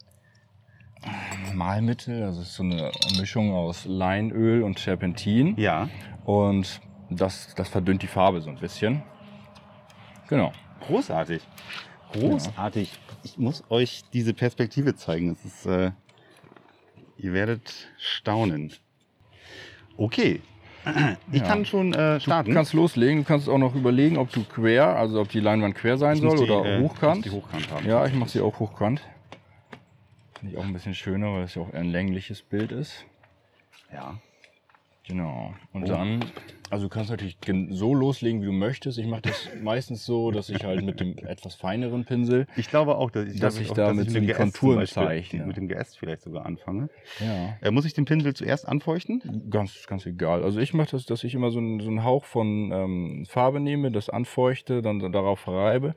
Malmittel, 1.54 2.24
also 2.24 2.40
es 2.42 2.48
ist 2.50 2.56
so 2.56 2.64
eine 2.64 2.90
Mischung 3.20 3.54
aus 3.54 3.84
Leinöl 3.86 4.64
und 4.64 4.82
Terpentin. 4.82 5.56
Ja. 5.58 5.90
Und 6.24 6.80
das, 7.10 7.54
das 7.56 7.68
verdünnt 7.68 8.02
die 8.02 8.08
Farbe 8.08 8.40
so 8.40 8.50
ein 8.50 8.58
bisschen. 8.58 9.04
Genau. 10.30 10.54
Großartig. 10.88 11.42
Großartig. 12.14 12.92
Ich 13.24 13.38
muss 13.38 13.64
euch 13.70 14.04
diese 14.14 14.34
Perspektive 14.34 14.96
zeigen. 14.96 15.30
Das 15.30 15.44
ist, 15.46 15.66
äh, 15.66 15.92
ihr 17.18 17.34
werdet 17.34 17.88
staunen. 17.98 18.74
Okay. 19.98 20.42
Ich 21.32 21.40
Ja. 21.40 21.48
kann 21.48 21.66
schon 21.66 21.94
äh, 21.94 22.20
starten. 22.20 22.50
Du 22.50 22.56
kannst 22.56 22.74
loslegen, 22.74 23.20
du 23.20 23.24
kannst 23.24 23.48
auch 23.48 23.58
noch 23.58 23.74
überlegen, 23.74 24.18
ob 24.18 24.32
du 24.32 24.44
quer, 24.44 24.98
also 24.98 25.22
ob 25.22 25.30
die 25.30 25.40
Leinwand 25.40 25.76
quer 25.76 25.98
sein 25.98 26.16
Ich 26.16 26.22
soll 26.22 26.36
die, 26.38 26.44
oder 26.52 26.66
äh, 26.66 26.82
hochkant. 26.82 27.32
hochkant 27.32 27.72
haben. 27.72 27.88
Ja, 27.88 28.06
ich 28.06 28.14
mache 28.14 28.30
sie 28.30 28.42
auch 28.42 28.60
hochkant. 28.60 29.02
Finde 30.40 30.54
ich 30.54 30.60
auch 30.60 30.66
ein 30.66 30.74
bisschen 30.74 30.94
schöner, 30.94 31.34
weil 31.34 31.44
es 31.44 31.56
ja 31.56 31.62
auch 31.62 31.72
ein 31.74 31.86
längliches 31.86 32.42
Bild 32.42 32.72
ist. 32.72 33.06
ja. 33.92 34.20
Genau. 35.06 35.54
Und 35.74 35.84
Oh. 35.84 35.88
dann, 35.88 36.24
also 36.74 36.86
du 36.88 36.90
kannst 36.90 37.10
natürlich 37.12 37.38
so 37.70 37.94
loslegen, 37.94 38.42
wie 38.42 38.46
du 38.48 38.52
möchtest. 38.52 38.98
Ich 38.98 39.08
mache 39.08 39.22
das 39.22 39.48
meistens 39.64 40.06
so, 40.06 40.32
dass 40.32 40.50
ich 40.50 40.64
halt 40.66 40.84
mit 40.84 41.00
dem 41.00 41.18
etwas 41.20 41.56
feineren 41.56 42.04
Pinsel, 42.06 42.48
Ich 42.58 42.68
glaube 42.70 42.98
auch, 42.98 43.12
dass 43.12 43.26
ich, 43.30 43.40
Dass 43.40 43.58
ich 43.60 43.70
auch, 43.72 43.76
damit 43.76 44.10
so 44.10 44.14
mit 44.20 44.24
die 44.24 44.28
GS 44.34 44.38
Konturen 44.38 44.76
Beispiel- 44.78 45.04
zeichne. 45.04 45.46
Mit 45.46 45.56
dem 45.58 45.68
GS 45.68 45.96
vielleicht 45.96 46.24
sogar 46.24 46.46
anfange. 46.46 46.90
ja, 47.20 47.58
Äh, 47.62 47.72
muss 47.72 47.86
ich 47.86 47.94
den 47.94 48.06
Pinsel 48.06 48.34
zuerst 48.34 48.68
anfeuchten? 48.68 49.50
ganz, 49.50 49.86
ganz 49.88 50.06
egal. 50.06 50.44
Also 50.44 50.60
ich 50.60 50.74
mache 50.74 50.92
das, 50.92 51.06
dass 51.06 51.24
ich 51.24 51.34
immer 51.36 51.52
so, 51.52 51.60
einen- 51.60 51.80
so 51.80 51.90
einen 51.90 52.04
Hauch 52.04 52.26
von 52.26 52.72
ähm, 52.74 53.26
Farbe 53.28 53.60
nehme, 53.60 53.92
das 53.92 54.10
anfeuchte, 54.10 54.82
dann 54.82 55.00
darauf 55.12 55.48
reibe. 55.48 55.96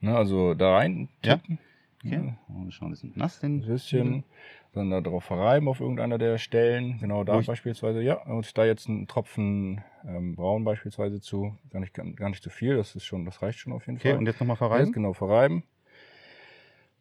Ne, 0.00 0.16
also 0.16 0.54
da 0.54 0.76
rein 0.76 1.08
Ja. 1.24 1.36
tippen, 1.36 1.58
Okay. 2.04 2.34
Oh, 2.48 2.70
schon 2.70 2.88
ein 2.88 2.90
bisschen 2.92 3.12
nass. 3.16 3.40
Den 3.40 3.56
ein 3.58 3.66
bisschen, 3.66 4.22
dann 4.72 4.90
da 4.90 5.00
drauf 5.00 5.24
verreiben 5.24 5.68
auf 5.68 5.80
irgendeiner 5.80 6.18
der 6.18 6.38
Stellen. 6.38 6.98
Genau 7.00 7.24
da 7.24 7.40
beispielsweise, 7.40 8.02
ja. 8.02 8.22
Und 8.24 8.56
da 8.58 8.64
jetzt 8.64 8.88
einen 8.88 9.06
Tropfen 9.06 9.82
ähm, 10.06 10.36
Braun 10.36 10.64
beispielsweise 10.64 11.20
zu, 11.20 11.56
gar 11.70 11.80
nicht, 11.80 11.94
gar 11.94 12.28
nicht 12.28 12.42
zu 12.42 12.50
viel, 12.50 12.76
das 12.76 12.94
ist 12.94 13.04
schon, 13.04 13.24
das 13.24 13.42
reicht 13.42 13.58
schon 13.58 13.72
auf 13.72 13.86
jeden 13.86 13.98
Okay, 13.98 14.10
Fall. 14.10 14.18
und 14.18 14.26
jetzt 14.26 14.40
nochmal 14.40 14.54
Jetzt 14.54 14.58
verreiben? 14.58 14.92
genau 14.92 15.12
verreiben. 15.12 15.64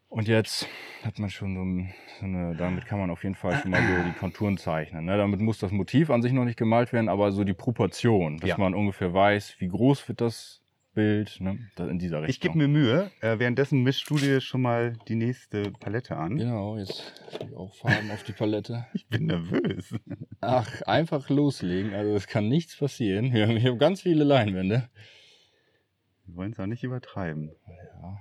Und 0.09 0.27
jetzt 0.27 0.69
hat 1.03 1.19
man 1.19 1.29
schon 1.29 1.55
so, 1.55 1.61
ein, 1.61 1.93
so 2.19 2.25
eine, 2.25 2.55
damit 2.55 2.85
kann 2.85 2.97
man 2.99 3.09
auf 3.11 3.23
jeden 3.23 3.35
Fall 3.35 3.57
schon 3.57 3.71
mal 3.71 3.83
so 3.85 4.01
die 4.03 4.13
Konturen 4.13 4.57
zeichnen. 4.57 5.05
Ne? 5.05 5.17
Damit 5.17 5.41
muss 5.41 5.59
das 5.59 5.71
Motiv 5.71 6.09
an 6.09 6.21
sich 6.21 6.31
noch 6.31 6.45
nicht 6.45 6.57
gemalt 6.57 6.93
werden, 6.93 7.09
aber 7.09 7.31
so 7.31 7.43
die 7.43 7.53
Proportion, 7.53 8.37
dass 8.37 8.51
Ja. 8.51 8.57
man 8.57 8.73
ungefähr 8.73 9.13
weiß, 9.13 9.55
wie 9.59 9.67
groß 9.67 10.07
wird 10.07 10.21
das 10.21 10.61
Bild, 10.97 11.39
ne? 11.41 11.59
In 11.77 11.99
dieser 11.99 12.23
Richtung. 12.23 12.29
Ich 12.31 12.39
gebe 12.39 12.57
mir 12.57 12.67
Mühe. 12.67 13.11
Äh, 13.21 13.37
währenddessen 13.37 13.83
mischst 13.83 14.09
du 14.09 14.17
dir 14.17 14.41
schon 14.41 14.63
mal 14.63 14.97
die 15.07 15.13
nächste 15.13 15.71
Palette 15.71 16.15
an. 16.15 16.37
Genau, 16.37 16.75
jetzt 16.75 17.13
ich 17.39 17.55
auch 17.55 17.71
Farben 17.75 18.09
auf 18.09 18.23
die 18.23 18.31
Palette. 18.31 18.87
Ich 18.93 19.05
bin 19.07 19.27
nervös. 19.27 19.93
Ach, 20.41 20.81
einfach 20.81 21.29
loslegen, 21.29 21.93
also 21.93 22.15
es 22.15 22.25
kann 22.25 22.47
nichts 22.47 22.75
passieren. 22.75 23.31
Wir 23.31 23.47
haben 23.47 23.57
hier 23.57 23.75
ganz 23.75 24.01
viele 24.01 24.23
Leinwände. 24.23 24.89
Wir 26.25 26.35
wollen 26.35 26.53
es 26.53 26.59
auch 26.59 26.65
nicht 26.65 26.83
übertreiben. 26.83 27.51
Ja. 27.67 28.17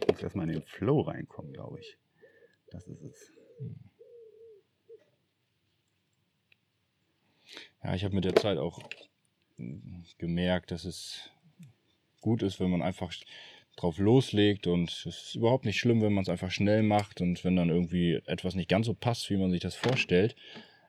Ich 0.00 0.08
muss 0.08 0.22
erstmal 0.22 0.48
in 0.48 0.52
den 0.52 0.62
Flow 0.62 1.00
reinkommen, 1.00 1.52
glaube 1.52 1.80
ich. 1.80 1.98
Das 2.70 2.86
ist 2.86 3.02
es. 3.02 3.32
Ja, 7.84 7.94
ich 7.94 8.04
habe 8.04 8.14
mit 8.14 8.24
der 8.24 8.34
Zeit 8.34 8.58
auch 8.58 8.80
gemerkt, 10.18 10.70
dass 10.70 10.84
es 10.84 11.30
gut 12.20 12.42
ist, 12.42 12.58
wenn 12.58 12.70
man 12.70 12.82
einfach 12.82 13.12
drauf 13.76 13.98
loslegt 13.98 14.66
und 14.66 14.90
es 14.90 15.06
ist 15.06 15.34
überhaupt 15.34 15.64
nicht 15.64 15.78
schlimm, 15.78 16.00
wenn 16.00 16.12
man 16.12 16.22
es 16.22 16.28
einfach 16.28 16.50
schnell 16.50 16.82
macht 16.82 17.20
und 17.20 17.44
wenn 17.44 17.56
dann 17.56 17.68
irgendwie 17.68 18.20
etwas 18.26 18.54
nicht 18.54 18.70
ganz 18.70 18.86
so 18.86 18.94
passt, 18.94 19.28
wie 19.30 19.36
man 19.36 19.50
sich 19.50 19.60
das 19.60 19.74
vorstellt, 19.74 20.34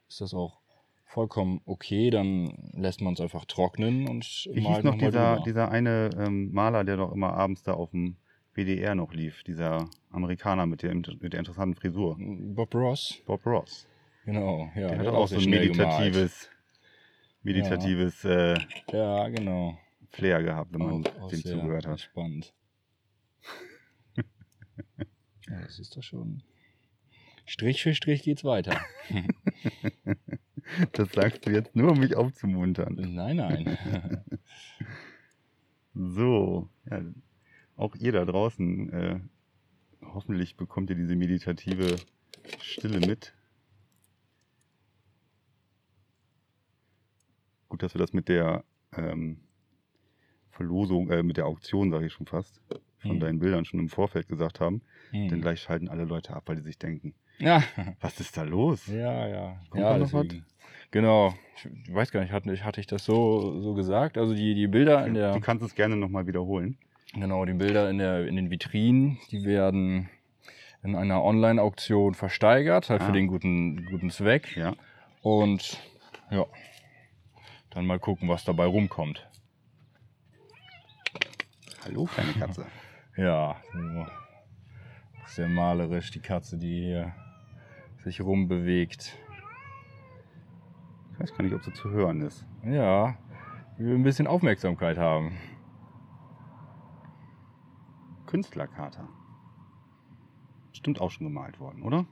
ist 0.08 0.22
das 0.22 0.34
auch 0.34 0.60
vollkommen 1.04 1.62
okay, 1.66 2.10
dann 2.10 2.72
lässt 2.74 3.02
man 3.02 3.14
es 3.14 3.22
einfach 3.22 3.46
trocknen 3.46 4.08
und 4.08 4.48
Wie 4.52 4.62
hieß 4.62 4.84
noch 4.84 4.98
dieser, 4.98 5.42
dieser 5.42 5.72
eine 5.72 6.10
ähm, 6.18 6.52
Maler, 6.52 6.84
der 6.84 6.98
doch 6.98 7.12
immer 7.12 7.34
abends 7.34 7.64
da 7.64 7.74
auf 7.74 7.92
dem 7.92 8.18
WDR 8.54 8.96
noch 8.96 9.14
lief, 9.14 9.44
dieser 9.44 9.90
Amerikaner 10.12 10.66
mit 10.66 10.82
der, 10.82 10.94
mit 10.94 11.34
der 11.34 11.40
interessanten 11.40 11.76
Frisur. 11.76 12.18
Bob 12.20 12.74
Ross. 12.74 13.22
Bob 13.26 13.46
Ross. 13.46 13.88
Genau, 14.26 14.70
ja. 14.76 14.88
Der 14.88 15.00
hat 15.00 15.08
auch 15.08 15.28
so 15.28 15.38
ein 15.38 15.50
meditatives, 15.50 16.50
meditatives 17.46 18.24
ja. 18.24 18.54
Äh, 18.54 18.60
ja, 18.92 19.30
genau. 19.30 19.78
Flair 20.10 20.44
gehabt, 20.44 20.74
wenn 20.74 20.82
man 20.82 21.08
auch, 21.20 21.30
dem 21.30 21.42
zugehört 21.42 21.88
hat. 21.88 22.00
Spannend. 22.00 22.54
ja, 25.48 25.62
das 25.62 25.80
ist 25.80 25.96
doch 25.96 26.04
schon. 26.04 26.42
Strich 27.46 27.84
für 27.84 27.94
Strich 27.94 28.24
geht's 28.24 28.44
weiter. 28.44 28.82
das 30.94 31.12
sagst 31.12 31.46
du 31.46 31.52
jetzt 31.52 31.76
nur, 31.76 31.92
um 31.92 32.00
mich 32.00 32.16
aufzumuntern. 32.16 32.96
Nein, 33.14 33.38
nein. 33.38 33.78
so, 35.94 36.70
ja, 36.90 37.02
auch 37.78 37.96
ihr 37.96 38.12
da 38.14 38.26
draußen, 38.26 38.92
äh, 38.92 39.20
hoffentlich 40.02 40.56
bekommt 40.56 40.90
ihr 40.90 40.96
diese 40.96 41.16
meditative 41.16 41.98
Stille 42.60 43.00
mit. 43.00 43.34
Gut, 47.76 47.84
dass 47.84 47.94
wir 47.94 48.00
das 48.00 48.14
mit 48.14 48.30
der 48.30 48.64
ähm, 48.96 49.36
Verlosung, 50.50 51.10
äh, 51.10 51.24
mit 51.24 51.36
der 51.36 51.46
Auktion, 51.46 51.92
sage 51.92 52.06
ich 52.06 52.14
schon 52.14 52.26
fast, 52.26 52.62
von 53.00 53.12
hm. 53.12 53.20
deinen 53.20 53.40
Bildern 53.40 53.66
schon 53.66 53.82
im 53.82 53.90
Vorfeld 53.90 54.30
gesagt 54.30 54.62
haben. 54.62 54.82
Hm. 55.12 55.28
Denn 55.28 55.42
gleich 55.42 55.60
schalten 55.60 55.90
alle 55.90 56.06
Leute 56.06 56.34
ab, 56.34 56.44
weil 56.46 56.56
die 56.56 56.62
sich 56.62 56.80
denken, 56.80 57.16
ja. 57.38 57.62
was 58.00 58.22
ist 58.22 58.38
da 58.38 58.44
los? 58.44 58.88
Ja, 58.88 59.28
ja. 59.28 59.62
Kommt 59.70 59.84
ja, 59.84 59.92
da 59.92 59.98
noch 59.98 60.14
was? 60.14 60.28
Genau. 60.92 61.36
Ich 61.84 61.94
weiß 61.94 62.12
gar 62.12 62.22
nicht, 62.22 62.32
hatte, 62.32 62.64
hatte 62.64 62.80
ich 62.80 62.88
das 62.88 63.04
so, 63.04 63.60
so 63.60 63.74
gesagt? 63.74 64.18
Also 64.18 64.34
die, 64.34 64.56
die 64.56 64.68
Bilder 64.68 65.06
in 65.06 65.16
der. 65.16 65.34
Du 65.34 65.42
kannst 65.42 65.66
es 65.66 65.76
gerne 65.76 65.98
nochmal 65.98 66.28
wiederholen. 66.28 66.78
Genau, 67.14 67.44
die 67.44 67.56
Bilder 67.56 67.90
in, 67.90 67.98
der, 67.98 68.26
in 68.26 68.38
den 68.38 68.50
Vitrinen, 68.52 69.18
die 69.32 69.44
werden 69.44 70.10
in 70.82 70.96
einer 70.96 71.22
Online-Auktion 71.22 72.14
versteigert, 72.14 72.90
halt 72.90 73.02
ah. 73.02 73.06
für 73.08 73.12
den 73.12 73.28
guten, 73.28 73.86
guten 73.88 74.12
Zweck. 74.12 74.56
Ja. 74.56 74.76
Und 75.22 75.78
ja, 76.32 76.46
dann 77.76 77.86
mal 77.86 78.00
gucken, 78.00 78.30
was 78.30 78.46
dabei 78.46 78.66
rumkommt. 78.66 79.30
Hallo, 81.84 82.06
kleine 82.06 82.32
Katze. 82.32 82.66
ja, 83.18 83.58
sehr 85.26 85.50
malerisch, 85.50 86.10
die 86.12 86.22
Katze, 86.22 86.58
die 86.58 86.86
hier 86.86 87.14
sich 87.98 88.22
rumbewegt. 88.22 89.18
Ich 91.12 91.20
weiß 91.20 91.34
gar 91.36 91.44
nicht, 91.44 91.54
ob 91.54 91.64
sie 91.64 91.74
zu 91.74 91.90
hören 91.90 92.22
ist. 92.22 92.46
Ja, 92.64 93.18
wir 93.78 93.94
ein 93.94 94.04
bisschen 94.04 94.28
Aufmerksamkeit 94.28 94.98
haben. 94.98 95.38
Künstlerkater. 98.26 99.10
Stimmt 100.72 101.02
auch 101.02 101.12
schon 101.12 101.28
gemalt 101.28 101.60
worden, 101.60 101.84
oder? 101.84 102.06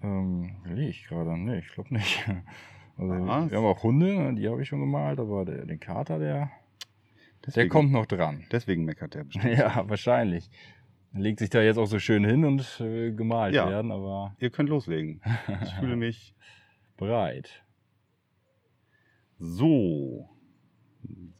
Ähm, 0.00 0.56
ich 0.76 1.06
gerade? 1.08 1.36
Nee, 1.36 1.58
ich 1.58 1.72
glaube 1.72 1.92
nicht. 1.94 2.24
Also, 2.96 3.12
wir 3.12 3.56
haben 3.56 3.64
auch 3.64 3.82
Hunde, 3.82 4.34
die 4.34 4.48
habe 4.48 4.62
ich 4.62 4.68
schon 4.68 4.80
gemalt, 4.80 5.18
aber 5.18 5.44
der, 5.44 5.64
den 5.64 5.80
Kater, 5.80 6.18
der, 6.18 6.50
deswegen, 7.44 7.54
der 7.54 7.68
kommt 7.68 7.92
noch 7.92 8.06
dran. 8.06 8.44
Deswegen 8.52 8.84
meckert 8.84 9.14
der 9.14 9.24
bestimmt. 9.24 9.44
ja, 9.58 9.88
wahrscheinlich. 9.88 10.50
Legt 11.14 11.40
sich 11.40 11.50
da 11.50 11.60
jetzt 11.60 11.76
auch 11.76 11.86
so 11.86 11.98
schön 11.98 12.24
hin 12.24 12.44
und 12.44 12.80
äh, 12.80 13.12
gemalt 13.12 13.54
ja, 13.54 13.68
werden, 13.68 13.92
aber. 13.92 14.34
Ihr 14.38 14.50
könnt 14.50 14.68
loslegen. 14.68 15.20
Ich 15.62 15.72
fühle 15.80 15.96
mich 15.96 16.34
bereit. 16.96 17.64
So. 19.38 20.28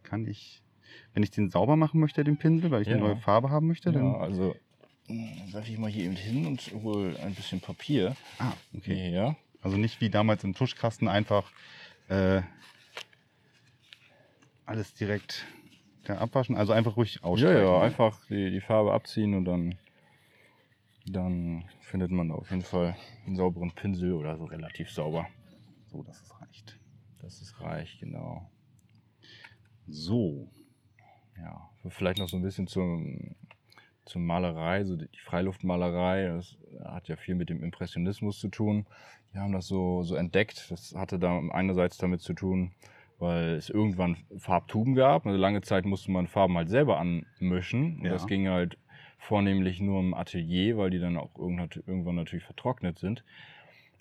Kann 0.02 0.26
ich 0.26 0.62
wenn 1.14 1.22
ich 1.22 1.30
den 1.30 1.50
sauber 1.50 1.76
machen 1.76 2.00
möchte, 2.00 2.24
den 2.24 2.36
Pinsel, 2.36 2.70
weil 2.70 2.82
ich 2.82 2.88
ja. 2.88 2.94
eine 2.94 3.04
neue 3.04 3.16
Farbe 3.16 3.50
haben 3.50 3.66
möchte, 3.66 3.90
ja, 3.90 3.98
dann. 3.98 4.14
Also 4.16 4.54
werfe 5.52 5.70
ich 5.70 5.78
mal 5.78 5.90
hier 5.90 6.04
eben 6.04 6.16
hin 6.16 6.46
und 6.46 6.60
hole 6.82 7.18
ein 7.20 7.34
bisschen 7.34 7.60
Papier. 7.60 8.16
Ah, 8.38 8.52
okay. 8.74 9.12
Ja. 9.12 9.36
Also 9.62 9.76
nicht 9.76 10.00
wie 10.00 10.10
damals 10.10 10.44
im 10.44 10.54
Tuschkasten 10.54 11.08
einfach 11.08 11.50
äh, 12.08 12.42
alles 14.66 14.92
direkt 14.94 15.46
abwaschen, 16.08 16.56
also 16.56 16.72
einfach 16.72 16.96
ruhig 16.96 17.22
ausstreichen. 17.22 17.58
Ja, 17.58 17.78
ja, 17.78 17.82
einfach 17.82 18.18
die, 18.26 18.50
die 18.50 18.60
Farbe 18.60 18.92
abziehen 18.92 19.34
und 19.34 19.44
dann, 19.44 19.78
dann 21.06 21.64
findet 21.80 22.10
man 22.10 22.32
auf 22.32 22.50
jeden 22.50 22.62
Fall 22.62 22.96
einen 23.24 23.36
sauberen 23.36 23.70
Pinsel 23.72 24.12
oder 24.14 24.36
so 24.36 24.44
relativ 24.44 24.90
sauber. 24.90 25.28
So, 25.86 26.02
dass 26.02 26.20
es 26.20 26.40
reicht. 26.40 26.78
Das 27.20 27.40
ist 27.40 27.60
reich, 27.60 27.98
genau. 28.00 28.50
So, 29.86 30.48
ja, 31.38 31.70
vielleicht 31.88 32.18
noch 32.18 32.28
so 32.28 32.36
ein 32.36 32.42
bisschen 32.42 32.66
zum, 32.66 33.36
zur 34.04 34.20
Malerei, 34.20 34.84
so 34.84 34.96
die 34.96 35.08
Freiluftmalerei, 35.18 36.28
das 36.28 36.56
hat 36.84 37.08
ja 37.08 37.16
viel 37.16 37.36
mit 37.36 37.48
dem 37.48 37.62
Impressionismus 37.62 38.40
zu 38.40 38.48
tun. 38.48 38.86
Die 39.32 39.38
haben 39.38 39.52
das 39.52 39.66
so, 39.66 40.02
so 40.02 40.14
entdeckt. 40.14 40.70
Das 40.70 40.94
hatte 40.94 41.18
da 41.18 41.40
einerseits 41.50 41.96
damit 41.98 42.20
zu 42.20 42.34
tun, 42.34 42.72
weil 43.18 43.54
es 43.54 43.70
irgendwann 43.70 44.16
Farbtuben 44.36 44.94
gab. 44.94 45.26
Also 45.26 45.38
lange 45.38 45.62
Zeit 45.62 45.84
musste 45.86 46.10
man 46.10 46.26
Farben 46.26 46.56
halt 46.56 46.68
selber 46.68 46.98
anmischen. 46.98 47.98
Und 47.98 48.04
ja. 48.04 48.12
das 48.12 48.26
ging 48.26 48.48
halt 48.48 48.78
vornehmlich 49.18 49.80
nur 49.80 50.00
im 50.00 50.14
Atelier, 50.14 50.76
weil 50.76 50.90
die 50.90 50.98
dann 50.98 51.16
auch 51.16 51.30
irgendwann 51.38 52.16
natürlich 52.16 52.44
vertrocknet 52.44 52.98
sind. 52.98 53.24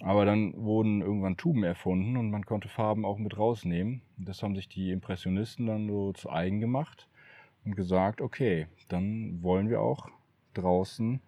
Aber 0.02 0.26
dann 0.26 0.54
wurden 0.56 1.02
irgendwann 1.02 1.38
Tuben 1.38 1.64
erfunden 1.64 2.18
und 2.18 2.32
man 2.32 2.46
konnte 2.46 2.68
Farben 2.68 3.06
auch 3.06 3.20
mit 3.20 3.38
rausnehmen. 3.38 4.02
Das 4.18 4.42
haben 4.42 4.56
sich 4.56 4.68
die 4.68 4.92
Impressionisten 4.92 5.68
dann 5.68 5.88
so 5.88 6.12
zu 6.14 6.32
eigen 6.32 6.60
gemacht 6.60 7.08
und 7.64 7.76
gesagt, 7.76 8.20
okay, 8.20 8.68
dann 8.90 9.44
wollen 9.44 9.70
wir 9.70 9.82
auch 9.82 10.10
draußen 10.56 11.22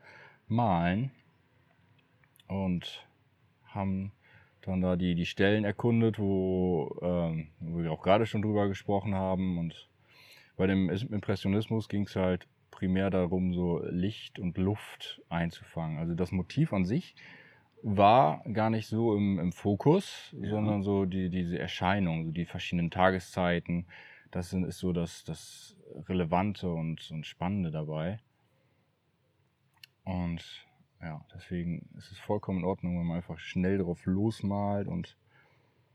malen 0.47 1.11
und 2.47 3.05
haben 3.75 4.11
dann 4.61 4.81
da 4.81 4.95
die, 4.95 5.15
die 5.15 5.25
Stellen 5.25 5.65
erkundet, 5.65 6.19
wo, 6.19 6.97
ähm, 7.01 7.47
wo 7.59 7.79
wir 7.79 7.91
auch 7.91 8.01
gerade 8.01 8.25
schon 8.25 8.41
drüber 8.41 8.67
gesprochen 8.67 9.13
haben. 9.13 9.57
Und 9.57 9.89
bei 10.55 10.67
dem 10.67 10.89
Impressionismus 10.89 11.89
ging 11.89 12.03
es 12.03 12.15
halt 12.15 12.47
primär 12.71 13.09
darum, 13.09 13.53
so 13.53 13.83
Licht 13.85 14.39
und 14.39 14.57
Luft 14.57 15.21
einzufangen. 15.29 15.99
Also 15.99 16.15
das 16.15 16.31
Motiv 16.31 16.73
an 16.73 16.85
sich 16.85 17.15
war 17.81 18.43
gar 18.51 18.69
nicht 18.69 18.87
so 18.87 19.15
im, 19.15 19.39
im 19.39 19.51
Fokus, 19.51 20.33
ja. 20.39 20.49
sondern 20.49 20.83
so 20.83 21.05
die, 21.05 21.29
diese 21.29 21.59
Erscheinung, 21.59 22.25
so 22.25 22.31
die 22.31 22.45
verschiedenen 22.45 22.89
Tageszeiten. 22.89 23.85
Das 24.31 24.53
ist 24.53 24.79
so 24.79 24.93
das, 24.93 25.23
das 25.25 25.77
Relevante 26.07 26.71
und, 26.71 27.11
und 27.11 27.27
Spannende 27.27 27.71
dabei. 27.71 28.19
Und 30.05 30.65
ja, 31.03 31.25
deswegen 31.33 31.89
ist 31.97 32.11
es 32.11 32.19
vollkommen 32.19 32.59
in 32.59 32.65
Ordnung, 32.65 32.99
wenn 32.99 33.07
man 33.07 33.17
einfach 33.17 33.39
schnell 33.39 33.79
drauf 33.79 34.05
losmalt 34.05 34.87
und 34.87 35.17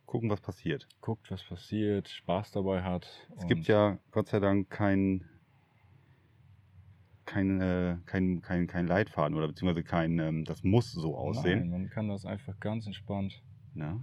gucken, 0.07 0.31
was 0.31 0.40
passiert. 0.40 0.88
Guckt, 1.01 1.31
was 1.31 1.42
passiert, 1.44 2.09
Spaß 2.09 2.53
dabei 2.53 2.83
hat. 2.83 3.29
Es 3.37 3.47
gibt 3.47 3.66
ja 3.66 3.99
Gott 4.11 4.29
sei 4.29 4.40
Dank 4.40 4.71
kein, 4.71 5.25
kein, 7.25 7.61
äh, 7.61 7.97
kein, 8.07 8.40
kein, 8.42 8.66
kein 8.66 8.87
Leitfaden 8.87 9.37
oder 9.37 9.49
beziehungsweise 9.49 9.85
kein, 9.85 10.18
ähm, 10.18 10.44
das 10.44 10.62
muss 10.62 10.92
so 10.92 11.16
aussehen. 11.16 11.61
Nein, 11.61 11.71
man 11.71 11.90
kann 11.90 12.09
das 12.09 12.25
einfach 12.25 12.59
ganz 12.61 12.87
entspannt 12.87 13.42
ja. 13.75 14.03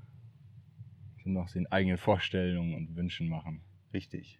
nach 1.24 1.52
den 1.52 1.68
eigenen 1.72 1.98
Vorstellungen 1.98 2.76
und 2.76 2.96
Wünschen 2.96 3.30
machen. 3.30 3.62
Richtig 3.94 4.40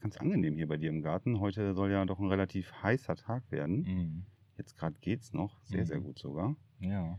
ganz 0.00 0.16
angenehm 0.16 0.54
hier 0.54 0.68
bei 0.68 0.76
dir 0.76 0.90
im 0.90 1.02
Garten. 1.02 1.40
Heute 1.40 1.74
soll 1.74 1.90
ja 1.90 2.04
doch 2.04 2.18
ein 2.18 2.28
relativ 2.28 2.72
heißer 2.82 3.16
Tag 3.16 3.50
werden. 3.50 3.82
Mhm. 3.82 4.26
Jetzt 4.58 4.76
gerade 4.76 4.96
geht's 5.00 5.32
noch. 5.32 5.56
Sehr, 5.62 5.82
mhm. 5.82 5.86
sehr 5.86 6.00
gut 6.00 6.18
sogar. 6.18 6.56
Ja. 6.80 7.18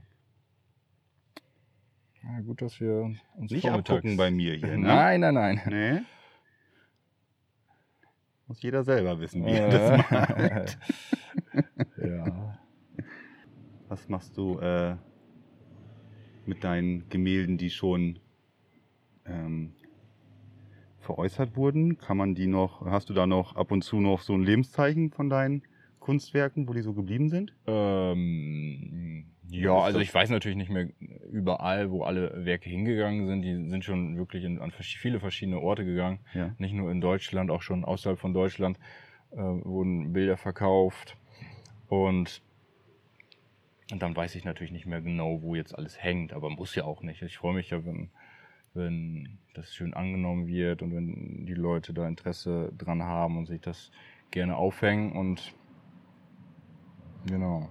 Ja, 2.22 2.42
gut, 2.42 2.62
dass 2.62 2.82
wir 2.82 3.16
uns 3.36 3.52
Nicht 3.52 3.70
abgucken 3.70 4.18
bei 4.18 4.30
mir 4.30 4.56
hier, 4.56 4.68
ne? 4.78 4.88
Nein, 4.88 5.22
nein, 5.22 5.34
nein. 5.34 5.62
Nee. 5.68 6.02
Muss 8.48 8.62
jeder 8.62 8.84
selber 8.84 9.20
wissen, 9.22 9.46
wie 9.46 9.52
er 9.52 9.70
das 9.70 10.12
macht. 10.12 10.80
ja. 11.98 12.60
Was 13.88 14.10
machst 14.10 14.36
du 14.38 14.60
äh, 14.60 14.98
mit 16.46 16.64
deinen 16.64 17.08
Gemälden, 17.10 17.58
die 17.58 17.70
schon 17.70 18.20
ähm, 19.26 19.74
veräußert 21.00 21.56
wurden? 21.56 21.98
Kann 21.98 22.18
man 22.18 22.36
die 22.36 22.48
noch, 22.48 22.86
hast 22.86 23.10
du 23.10 23.14
da 23.14 23.26
noch 23.26 23.56
ab 23.56 23.72
und 23.72 23.84
zu 23.84 24.02
noch 24.02 24.22
so 24.22 24.34
ein 24.34 24.44
Lebenszeichen 24.44 25.12
von 25.12 25.30
deinen 25.30 25.64
Kunstwerken, 26.10 26.68
wo 26.68 26.74
die 26.74 26.82
so 26.82 26.94
geblieben 26.94 27.30
sind? 27.30 27.54
Ähm, 27.68 29.26
Ja, 29.52 29.78
also 29.78 30.00
ich 30.00 30.12
weiß 30.12 30.32
natürlich 30.32 30.58
nicht 30.58 30.72
mehr 30.72 30.90
überall, 31.32 31.92
wo 31.92 32.02
alle 32.02 32.46
Werke 32.46 32.68
hingegangen 32.68 33.28
sind. 33.28 33.44
Die 33.44 33.54
sind 33.70 33.86
schon 33.86 34.18
wirklich 34.18 34.44
in, 34.44 34.60
an 34.60 34.72
viele 34.72 35.20
verschiedene 35.20 35.60
Orte 35.60 35.86
gegangen. 35.86 36.20
Ja. 36.34 36.56
Nicht 36.58 36.74
nur 36.74 36.90
in 36.90 37.00
Deutschland, 37.00 37.52
auch 37.52 37.62
schon 37.62 37.86
außerhalb 37.86 38.18
von 38.18 38.34
Deutschland 38.34 38.80
äh, 39.32 39.38
wurden 39.38 40.12
Bilder 40.12 40.36
verkauft. 40.38 41.16
Und, 41.90 42.42
und 43.92 44.02
dann 44.02 44.16
weiß 44.16 44.34
ich 44.34 44.46
natürlich 44.46 44.72
nicht 44.72 44.88
mehr 44.88 45.02
genau, 45.02 45.44
wo 45.44 45.54
jetzt 45.54 45.78
alles 45.78 46.02
hängt, 46.02 46.34
aber 46.34 46.50
muss 46.50 46.74
ja 46.74 46.86
auch 46.86 47.04
nicht. 47.04 47.22
Ich 47.22 47.38
freue 47.38 47.54
mich 47.54 47.70
ja, 47.70 47.86
wenn, 47.86 48.10
wenn 48.74 49.38
das 49.54 49.76
schön 49.76 49.94
angenommen 49.94 50.48
wird 50.48 50.82
und 50.82 50.92
wenn 50.96 51.46
die 51.46 51.54
Leute 51.54 51.94
da 51.94 52.08
Interesse 52.08 52.74
dran 52.76 53.04
haben 53.04 53.38
und 53.38 53.46
sich 53.46 53.62
das 53.62 53.92
gerne 54.32 54.56
aufhängen 54.58 55.12
und 55.12 55.54
genau. 57.26 57.70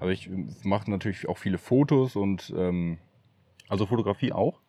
Aber 0.00 0.10
ich 0.12 0.30
mache 0.64 0.90
natürlich 0.90 1.28
auch 1.28 1.38
viele 1.38 1.58
Fotos 1.58 2.16
und 2.16 2.52
ähm, 2.56 2.98
Also 3.68 3.86
Fotografie 3.86 4.32
auch? 4.32 4.60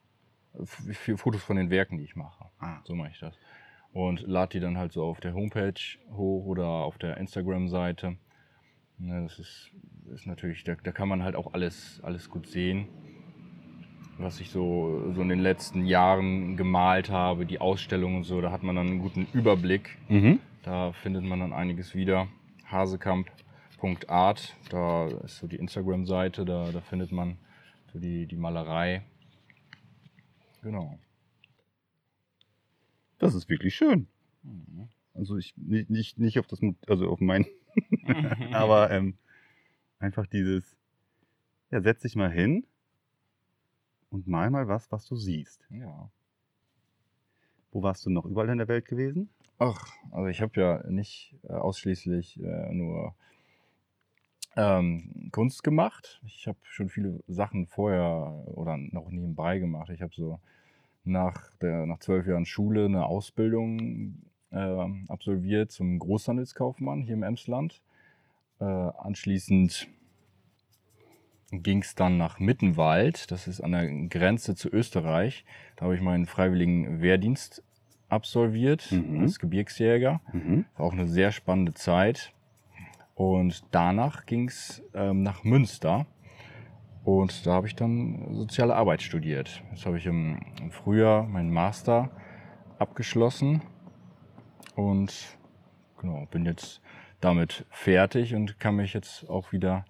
f- 0.60 1.12
Fotos 1.20 1.44
von 1.44 1.56
den 1.56 1.70
Werken, 1.70 1.98
die 1.98 2.04
ich 2.04 2.16
mache. 2.16 2.46
Ah. 2.60 2.80
So 2.84 2.96
mache 2.96 3.10
ich 3.12 3.20
das. 3.20 3.36
Und 3.94 4.22
lade 4.22 4.52
die 4.54 4.60
dann 4.60 4.78
halt 4.78 4.92
so 4.92 5.04
auf 5.04 5.20
der 5.20 5.34
Homepage 5.34 5.74
hoch 6.12 6.46
oder 6.46 6.66
auf 6.68 6.98
der 6.98 7.18
Instagram-Seite. 7.18 8.18
Ne, 8.98 9.24
das 9.24 9.40
ist, 9.40 9.72
ist 10.14 10.26
natürlich, 10.28 10.64
da, 10.64 10.76
da 10.84 10.92
kann 10.92 11.08
man 11.08 11.24
halt 11.24 11.36
auch 11.36 11.54
alles, 11.54 12.02
alles 12.04 12.30
gut 12.30 12.48
sehen, 12.48 12.88
was 14.18 14.42
ich 14.42 14.50
so, 14.50 15.14
so 15.14 15.22
in 15.22 15.30
den 15.30 15.40
letzten 15.40 15.86
Jahren 15.86 16.58
gemalt 16.58 17.10
habe, 17.10 17.46
die 17.46 17.62
Ausstellungen 17.62 18.18
und 18.18 18.24
so. 18.26 18.42
Da 18.42 18.52
hat 18.52 18.64
man 18.64 18.76
dann 18.76 18.88
einen 18.88 19.00
guten 19.00 19.28
Überblick. 19.34 19.98
Mhm. 20.10 20.40
Da 20.64 20.94
findet 20.94 21.24
man 21.24 21.40
dann 21.40 21.54
einiges 21.54 21.96
wieder. 21.96 22.28
Hasekamp.art, 22.66 24.56
da 24.70 25.08
ist 25.08 25.38
so 25.38 25.48
die 25.48 25.56
Instagram-Seite, 25.56 26.46
da, 26.46 26.72
da 26.72 26.82
findet 26.82 27.12
man 27.12 27.38
so 27.92 28.00
die, 28.00 28.28
die 28.28 28.36
Malerei. 28.36 29.04
Genau. 30.62 31.00
Das 33.18 33.34
ist 33.34 33.50
wirklich 33.50 33.76
schön. 33.76 34.08
Mhm. 34.44 34.90
Also 35.14 35.38
ich 35.38 35.56
nicht, 35.58 35.90
nicht, 35.90 36.20
nicht 36.20 36.40
auf 36.40 36.48
das, 36.48 36.60
also 36.88 37.10
auf 37.10 37.20
mein, 37.20 37.46
aber 38.54 38.92
ähm, 38.92 39.18
einfach 40.00 40.28
dieses, 40.28 40.78
ja, 41.72 41.82
setz 41.82 42.02
dich 42.02 42.16
mal 42.16 42.32
hin 42.32 42.66
und 44.10 44.28
mal 44.28 44.50
mal 44.50 44.68
was, 44.68 44.92
was 44.92 45.06
du 45.06 45.16
siehst. 45.16 45.68
Ja. 45.70 46.12
Wo 47.72 47.84
warst 47.84 48.06
du 48.06 48.10
noch 48.10 48.26
überall 48.26 48.50
in 48.50 48.58
der 48.58 48.68
Welt 48.68 48.86
gewesen? 48.86 49.30
Ach, 49.62 49.94
also 50.12 50.28
ich 50.28 50.42
habe 50.42 50.60
ja 50.60 50.84
nicht 50.88 51.36
äh, 51.44 51.52
ausschließlich 51.52 52.42
äh, 52.42 52.74
nur 52.74 53.14
ähm, 54.56 55.30
Kunst 55.34 55.66
gemacht. 55.66 56.22
Ich 56.26 56.48
habe 56.48 56.58
schon 56.64 56.88
viele 56.88 57.22
Sachen 57.28 57.68
vorher 57.68 58.42
oder 58.46 58.78
noch 58.78 59.10
nebenbei 59.10 59.60
gemacht. 59.60 59.90
Ich 59.90 60.02
habe 60.02 60.14
so 60.16 60.40
nach, 61.04 61.54
der, 61.58 61.86
nach 61.86 62.00
zwölf 62.00 62.26
Jahren 62.26 62.46
Schule 62.46 62.86
eine 62.86 63.06
Ausbildung 63.06 64.24
ähm, 64.54 65.06
absolviert 65.10 65.74
zum 65.74 66.00
Großhandelskaufmann 66.00 67.02
hier 67.02 67.16
im 67.16 67.24
Emsland. 67.24 67.82
Äh, 68.62 68.64
anschließend 68.64 69.90
ging 71.52 71.82
es 71.82 71.96
dann 71.96 72.18
nach 72.18 72.40
Mittenwald, 72.40 73.30
das 73.32 73.48
ist 73.48 73.60
an 73.60 73.72
der 73.72 73.90
Grenze 74.08 74.56
zu 74.56 74.70
Österreich. 74.70 75.44
Da 75.76 75.86
habe 75.86 75.96
ich 75.96 76.02
meinen 76.02 76.28
freiwilligen 76.28 77.02
Wehrdienst 77.02 77.64
absolviert 78.10 78.92
Mhm. 78.92 79.22
als 79.22 79.40
Gebirgsjäger. 79.40 80.22
Mhm. 80.34 80.66
War 80.76 80.86
auch 80.86 80.94
eine 80.94 81.08
sehr 81.08 81.32
spannende 81.32 81.74
Zeit. 81.74 82.34
Und 83.16 83.64
danach 83.72 84.26
ging 84.26 84.48
es 84.48 84.82
ähm, 84.94 85.24
nach 85.24 85.44
Münster. 85.44 86.06
Und 87.04 87.46
da 87.46 87.54
habe 87.54 87.68
ich 87.68 87.76
dann 87.76 88.34
soziale 88.36 88.76
Arbeit 88.76 89.02
studiert. 89.02 89.64
Jetzt 89.72 89.86
habe 89.86 89.98
ich 89.98 90.06
im, 90.06 90.40
im 90.62 90.72
Frühjahr 90.72 91.24
meinen 91.24 91.52
Master 91.52 92.12
abgeschlossen. 92.78 93.62
Und 94.76 95.38
genau, 96.00 96.26
bin 96.32 96.46
jetzt 96.46 96.82
damit 97.20 97.66
fertig 97.70 98.36
und 98.36 98.60
kann 98.60 98.76
mich 98.78 98.94
jetzt 98.94 99.30
auch 99.30 99.52
wieder 99.52 99.86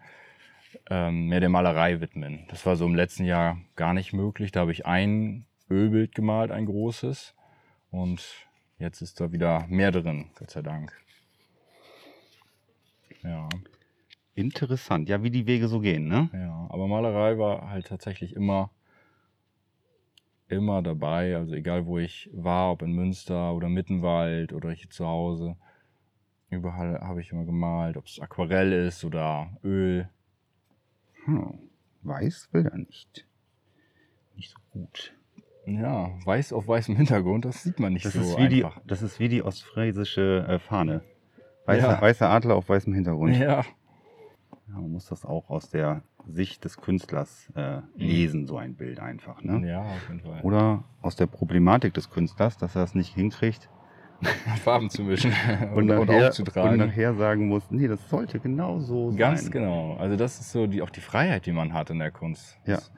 ähm, 0.90 1.28
mehr 1.28 1.40
der 1.40 1.50
Malerei 1.50 2.02
widmen. 2.02 2.46
Das 2.50 2.66
war 2.66 2.76
so 2.76 2.86
im 2.86 2.96
letzten 2.96 3.26
Jahr 3.26 3.58
gar 3.76 3.94
nicht 3.94 4.14
möglich. 4.14 4.52
Da 4.52 4.62
habe 4.62 4.72
ich 4.72 4.86
ein 4.86 5.46
Ölbild 5.70 6.16
gemalt, 6.16 6.52
ein 6.52 6.66
großes. 6.66 7.36
Und 7.92 8.48
jetzt 8.78 9.02
ist 9.02 9.20
da 9.20 9.32
wieder 9.32 9.66
mehr 9.68 9.92
drin, 9.92 10.30
Gott 10.36 10.52
sei 10.52 10.62
Dank. 10.62 10.94
Ja, 13.24 13.50
Interessant. 14.40 15.10
Ja, 15.10 15.22
wie 15.22 15.32
die 15.32 15.48
Wege 15.48 15.68
so 15.68 15.82
gehen, 15.82 16.08
ne? 16.08 16.30
ja. 16.32 16.68
Aber 16.70 16.88
Malerei 16.88 17.38
war 17.38 17.70
halt 17.70 17.88
tatsächlich 17.88 18.38
immer, 18.38 18.72
immer 20.48 20.82
dabei. 20.82 21.36
Also 21.36 21.56
egal 21.56 21.86
wo 21.86 22.00
ich 22.00 22.30
war, 22.32 22.72
ob 22.72 22.82
in 22.82 22.94
Münster 22.94 23.54
oder 23.54 23.68
Mittenwald 23.68 24.54
oder 24.54 24.72
hier 24.72 24.90
zu 24.90 25.06
Hause. 25.06 25.58
Überall 26.50 27.02
habe 27.02 27.20
ich 27.20 27.34
immer 27.34 27.44
gemalt, 27.44 27.98
ob 27.98 28.06
es 28.06 28.22
Aquarell 28.22 28.72
ist 28.72 29.04
oder 29.04 29.58
Öl. 29.62 30.08
Hm. 31.26 31.60
Weiß 32.04 32.48
will 32.54 32.66
er 32.66 32.78
nicht. 32.78 33.28
Nicht 34.38 34.52
so 34.52 34.58
gut. 34.72 35.14
Ja, 35.78 36.10
weiß 36.26 36.54
auf 36.54 36.68
weißem 36.68 36.96
Hintergrund, 36.96 37.46
das 37.46 37.64
sieht 37.64 37.80
man 37.80 37.94
nicht 37.94 38.06
Das, 38.06 38.14
so 38.14 38.22
ist, 38.22 38.38
wie 38.38 38.48
die, 38.50 38.66
einfach. 38.66 38.82
das 38.88 39.02
ist 39.02 39.20
wie 39.20 39.30
die 39.30 39.44
ostfriesische 39.44 40.46
äh, 40.48 40.60
Fahne. 40.60 41.02
Weißer, 41.66 41.88
Ja. 41.92 42.02
weißer 42.02 42.30
Adler 42.30 42.56
auf 42.56 42.68
weißem 42.70 42.94
Hintergrund. 42.94 43.36
Ja, 43.38 43.64
Ja, 44.68 44.76
man 44.76 44.92
muss 44.92 45.06
das 45.08 45.26
auch 45.26 45.50
aus 45.50 45.70
der 45.70 46.02
Sicht 46.28 46.64
des 46.66 46.78
Künstlers 46.78 47.52
äh, 47.56 47.82
lesen, 47.96 48.46
so 48.48 48.58
ein 48.58 48.76
Bild 48.76 49.00
einfach. 49.00 49.42
Ne? 49.44 49.68
ja, 49.68 49.82
auf 49.82 50.08
jeden 50.10 50.22
Fall. 50.22 50.42
Oder 50.42 50.84
aus 51.02 51.16
der 51.16 51.26
Problematik 51.28 51.94
des 51.94 52.10
Künstlers, 52.10 52.58
dass 52.58 52.76
er 52.76 52.84
es 52.84 52.94
nicht 52.96 53.14
hinkriegt 53.16 53.70
Farben 54.64 54.90
zu 54.90 55.04
mischen 55.04 55.32
und, 55.74 55.90
und, 55.90 55.98
und 55.98 56.08
nachher, 56.10 56.28
aufzutragen. 56.28 56.74
und 56.82 56.88
nachher 56.88 57.14
sagen 57.16 57.48
muss, 57.48 57.72
nee, 57.72 57.88
das 57.88 58.10
sollte 58.10 58.40
genau 58.40 58.80
so 58.80 59.14
Ganz 59.16 59.44
sein. 59.44 59.52
genau. 59.52 59.96
Also 59.96 60.18
das 60.18 60.40
ist 60.42 60.52
so 60.52 60.68
die, 60.68 60.82
auch 60.82 60.90
die 60.90 61.00
Freiheit, 61.02 61.46
die 61.46 61.54
man 61.54 61.74
hat 61.74 61.90
in 61.90 62.00
der 62.00 62.12
Kunst. 62.12 62.58
Ja. 62.66 62.76
Das 62.76 62.92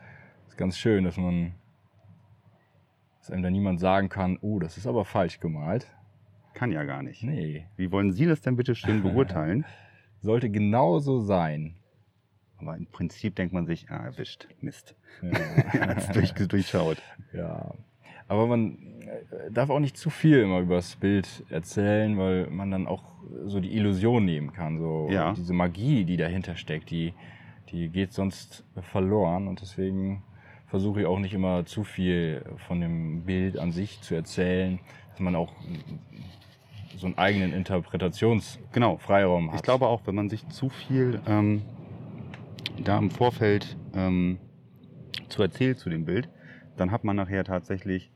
ist 0.49 0.57
ganz 0.57 0.77
schön, 0.79 1.03
dass 1.03 1.17
man, 1.17 1.53
dass 3.21 3.29
einem 3.31 3.43
da 3.43 3.49
niemand 3.51 3.79
sagen 3.79 4.09
kann, 4.09 4.37
oh, 4.41 4.57
das 4.59 4.77
ist 4.77 4.87
aber 4.87 5.05
falsch 5.05 5.39
gemalt. 5.39 5.87
Kann 6.55 6.71
ja 6.71 6.83
gar 6.83 7.01
nicht. 7.03 7.23
Nee, 7.23 7.65
Wie 7.77 7.91
wollen 7.91 8.11
Sie 8.11 8.25
das 8.25 8.41
denn 8.41 8.55
bitte 8.57 8.75
schön 8.75 9.03
beurteilen? 9.03 9.63
sollte 10.21 10.49
genauso 10.49 11.19
sein. 11.21 11.75
Aber 12.57 12.75
im 12.75 12.85
Prinzip 12.87 13.35
denkt 13.35 13.53
man 13.53 13.65
sich, 13.65 13.89
ah, 13.89 14.05
erwischt, 14.05 14.47
Mist. 14.59 14.95
Ja. 15.21 15.31
Hat's 15.87 16.09
durch, 16.09 16.33
durchschaut. 16.33 16.97
ja. 17.33 17.73
Aber 18.27 18.47
man 18.47 18.77
äh, 19.01 19.51
darf 19.51 19.69
auch 19.69 19.79
nicht 19.79 19.97
zu 19.97 20.09
viel 20.09 20.39
immer 20.41 20.59
über 20.59 20.75
das 20.75 20.95
Bild 20.95 21.43
erzählen, 21.49 22.17
weil 22.17 22.47
man 22.49 22.71
dann 22.71 22.87
auch 22.87 23.03
so 23.45 23.59
die 23.59 23.75
Illusion 23.75 24.23
nehmen 24.25 24.53
kann. 24.53 24.77
So 24.79 25.09
Ja. 25.11 25.33
diese 25.33 25.53
Magie, 25.53 26.05
die 26.05 26.17
dahinter 26.17 26.55
steckt, 26.55 26.91
die, 26.91 27.13
die 27.71 27.89
geht 27.89 28.13
sonst 28.13 28.63
verloren. 28.81 29.47
Und 29.47 29.59
deswegen 29.61 30.23
versuche 30.71 31.01
ich 31.01 31.05
auch 31.05 31.19
nicht 31.19 31.33
immer 31.33 31.65
zu 31.65 31.83
viel 31.83 32.43
von 32.67 32.79
dem 32.79 33.23
Bild 33.25 33.57
an 33.59 33.73
sich 33.73 33.99
zu 34.01 34.15
erzählen, 34.15 34.79
dass 35.11 35.19
man 35.19 35.35
auch 35.35 35.51
so 36.95 37.07
einen 37.07 37.17
eigenen 37.17 37.51
Interpretationsfreiraum 37.53 39.41
Genau. 39.43 39.51
hat. 39.51 39.55
Ich 39.59 39.63
glaube 39.63 39.87
auch, 39.87 40.01
wenn 40.07 40.15
man 40.15 40.29
sich 40.29 40.47
zu 40.47 40.69
viel 40.69 41.21
ähm, 41.27 41.61
da 42.83 42.97
im 42.97 43.11
Vorfeld 43.11 43.75
ähm, 43.93 44.37
zu 45.27 45.41
erzählt 45.41 45.77
zu 45.77 45.89
dem 45.89 46.05
Bild, 46.05 46.29
dann 46.77 46.91
hat 46.91 47.03
man 47.03 47.17
nachher 47.17 47.43
tatsächlich 47.43 48.09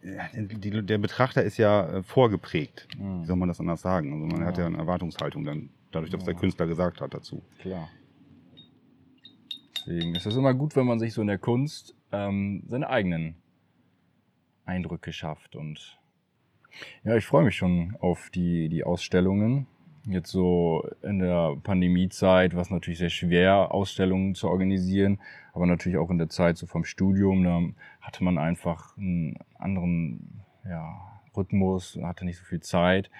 die, 0.00 0.70
der 0.86 0.98
Betrachter 0.98 1.42
ist 1.42 1.56
ja 1.58 1.88
äh, 1.88 2.02
vorgeprägt. 2.04 2.86
Mhm. 2.96 3.22
Wie 3.22 3.26
soll 3.26 3.36
man 3.36 3.48
das 3.48 3.58
anders 3.58 3.80
sagen? 3.82 4.12
Also 4.12 4.26
man 4.26 4.42
Ja. 4.42 4.46
hat 4.46 4.58
ja 4.58 4.66
eine 4.66 4.78
Erwartungshaltung 4.78 5.44
dann, 5.44 5.70
dadurch, 5.90 6.12
dass 6.12 6.20
Ja. 6.20 6.26
der 6.26 6.34
Künstler 6.34 6.68
gesagt 6.68 7.00
hat 7.00 7.12
dazu. 7.14 7.42
Klar. 7.58 7.88
Deswegen 9.88 10.14
ist 10.14 10.26
es 10.26 10.36
immer 10.36 10.52
gut, 10.52 10.76
wenn 10.76 10.86
man 10.86 10.98
sich 10.98 11.14
so 11.14 11.22
in 11.22 11.28
der 11.28 11.38
Kunst 11.38 11.96
ähm, 12.12 12.62
seine 12.68 12.90
eigenen 12.90 13.36
Eindrücke 14.66 15.14
schafft. 15.14 15.56
Und 15.56 15.98
ja, 17.04 17.16
ich 17.16 17.24
freue 17.24 17.44
mich 17.44 17.56
schon 17.56 17.96
auf 18.00 18.28
die, 18.28 18.68
die 18.68 18.84
Ausstellungen. 18.84 19.66
Jetzt 20.04 20.30
so 20.30 20.86
in 21.02 21.20
der 21.20 21.56
Pandemiezeit 21.62 22.54
war 22.54 22.60
es 22.60 22.70
natürlich 22.70 22.98
sehr 22.98 23.08
schwer, 23.08 23.72
Ausstellungen 23.72 24.34
zu 24.34 24.48
organisieren, 24.48 25.20
aber 25.54 25.64
natürlich 25.64 25.96
auch 25.96 26.10
in 26.10 26.18
der 26.18 26.28
Zeit 26.28 26.58
so 26.58 26.66
vom 26.66 26.84
Studium, 26.84 27.44
da 27.44 27.62
hatte 28.02 28.24
man 28.24 28.36
einfach 28.36 28.94
einen 28.98 29.38
anderen 29.58 30.42
ja, 30.68 31.00
Rhythmus, 31.34 31.98
hatte 32.02 32.26
nicht 32.26 32.38
so 32.38 32.44
viel 32.44 32.60
Zeit 32.60 33.10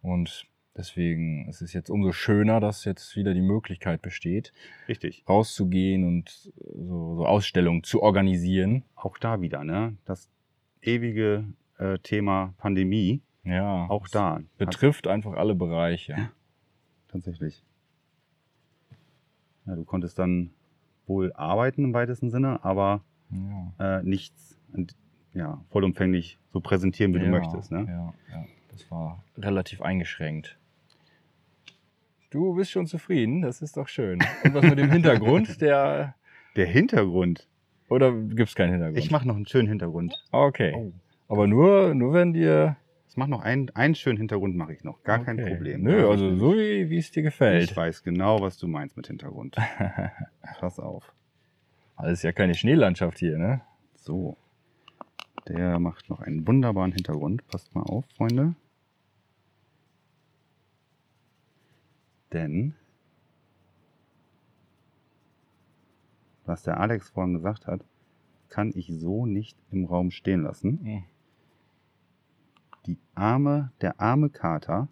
und 0.00 0.46
deswegen 0.76 1.48
ist 1.48 1.60
es 1.62 1.72
jetzt 1.72 1.90
umso 1.90 2.12
schöner, 2.12 2.60
dass 2.60 2.84
jetzt 2.84 3.16
wieder 3.16 3.34
die 3.34 3.40
Möglichkeit 3.42 4.02
besteht, 4.02 4.52
Richtig. 4.88 5.24
rauszugehen 5.28 6.04
und 6.04 6.28
so, 6.30 7.16
so 7.16 7.26
Ausstellungen 7.26 7.82
zu 7.82 8.02
organisieren. 8.02 8.84
Auch 8.96 9.18
da 9.18 9.40
wieder, 9.40 9.64
ne? 9.64 9.96
Das 10.04 10.30
ewige 10.82 11.44
äh, 11.78 11.98
Thema 11.98 12.54
Pandemie. 12.58 13.20
Ja. 13.44 13.86
Auch 13.88 14.08
da. 14.08 14.40
Betrifft 14.58 15.06
einfach 15.06 15.34
alle 15.34 15.54
Bereiche. 15.54 16.30
Tatsächlich. 17.08 17.62
Ja, 19.66 19.76
du 19.76 19.84
konntest 19.84 20.18
dann 20.18 20.50
wohl 21.06 21.32
arbeiten 21.34 21.84
im 21.84 21.94
weitesten 21.94 22.30
Sinne, 22.30 22.64
aber 22.64 23.02
Ja. 23.30 23.98
äh, 23.98 24.02
nichts 24.02 24.58
ja, 25.34 25.62
vollumfänglich 25.70 26.38
so 26.52 26.60
präsentieren, 26.60 27.12
wie 27.14 27.18
du 27.18 27.26
ja, 27.26 27.30
möchtest. 27.30 27.70
Ne? 27.70 27.86
Ja, 27.88 28.14
ja. 28.34 28.44
Das 28.70 28.90
war 28.90 29.22
relativ 29.36 29.82
eingeschränkt. 29.82 30.58
Du 32.34 32.52
bist 32.56 32.72
schon 32.72 32.88
zufrieden, 32.88 33.42
das 33.42 33.62
ist 33.62 33.76
doch 33.76 33.86
schön. 33.86 34.18
Und 34.42 34.54
was 34.54 34.64
mit 34.64 34.76
dem 34.76 34.90
Hintergrund, 34.90 35.60
der. 35.60 36.16
Der 36.56 36.66
Hintergrund. 36.66 37.46
Oder 37.88 38.10
gibt 38.12 38.48
es 38.48 38.56
keinen 38.56 38.72
Hintergrund? 38.72 38.98
Ich 38.98 39.12
mache 39.12 39.28
noch 39.28 39.36
einen 39.36 39.46
schönen 39.46 39.68
Hintergrund. 39.68 40.20
Okay. 40.32 40.74
Oh. 40.76 40.92
Aber 41.28 41.46
nur, 41.46 41.94
nur 41.94 42.12
wenn 42.12 42.32
dir. 42.32 42.76
Ich 43.08 43.16
mache 43.16 43.30
noch 43.30 43.42
einen, 43.42 43.70
einen 43.76 43.94
schönen 43.94 44.18
Hintergrund, 44.18 44.56
mache 44.56 44.72
ich 44.72 44.82
noch. 44.82 45.00
Gar 45.04 45.20
kein 45.24 45.38
Okay. 45.38 45.50
Problem. 45.54 45.82
Nö, 45.84 46.10
also 46.10 46.28
ich- 46.32 46.40
so 46.40 46.54
wie 46.54 46.90
wie 46.90 46.98
es 46.98 47.12
dir 47.12 47.20
Ich 47.20 47.26
gefällt. 47.26 47.76
weiß 47.76 48.02
genau, 48.02 48.40
was 48.40 48.58
du 48.58 48.66
meinst 48.66 48.96
mit 48.96 49.06
Hintergrund. 49.06 49.54
Pass 50.58 50.80
auf. 50.80 51.12
Das 51.98 52.10
ist 52.14 52.24
ja 52.24 52.32
keine 52.32 52.54
Schneelandschaft 52.56 53.18
hier, 53.20 53.38
ne? 53.38 53.60
So. 53.94 54.36
Der 55.48 55.78
macht 55.78 56.10
noch 56.10 56.18
einen 56.18 56.44
wunderbaren 56.48 56.90
Hintergrund. 56.90 57.46
Passt 57.46 57.72
mal 57.76 57.82
auf, 57.82 58.04
Freunde. 58.16 58.56
Denn, 62.34 62.74
was 66.44 66.64
der 66.64 66.80
Alex 66.80 67.10
vorhin 67.10 67.34
gesagt 67.34 67.68
hat, 67.68 67.84
kann 68.48 68.72
ich 68.74 68.88
so 68.92 69.24
nicht 69.24 69.56
im 69.70 69.84
Raum 69.84 70.10
stehen 70.10 70.42
lassen. 70.42 70.84
Hm. 70.84 71.04
Die 72.86 72.98
arme, 73.14 73.72
der 73.80 74.00
arme 74.00 74.28
Kater 74.28 74.88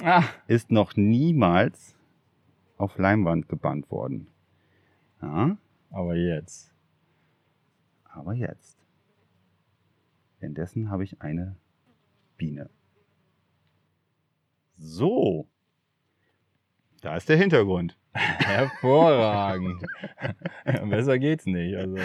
Ah, 0.00 0.24
ist 0.46 0.70
noch 0.70 0.96
niemals 0.96 1.94
auf 2.76 2.96
Leinwand 2.96 3.48
gebannt 3.48 3.90
worden. 3.90 4.28
Ja, 5.20 5.58
aber 5.90 6.16
jetzt. 6.16 6.74
aber 8.04 8.34
jetzt. 8.34 8.78
Währenddessen 10.40 10.90
habe 10.90 11.04
ich 11.04 11.20
eine 11.22 11.56
Biene. 12.36 12.70
So. 14.76 15.46
Da 17.02 17.16
ist 17.16 17.28
der 17.28 17.36
Hintergrund. 17.36 17.96
Hervorragend. 18.14 19.82
Besser 20.88 21.18
geht's 21.18 21.46
nicht. 21.46 21.76
Also, 21.76 21.96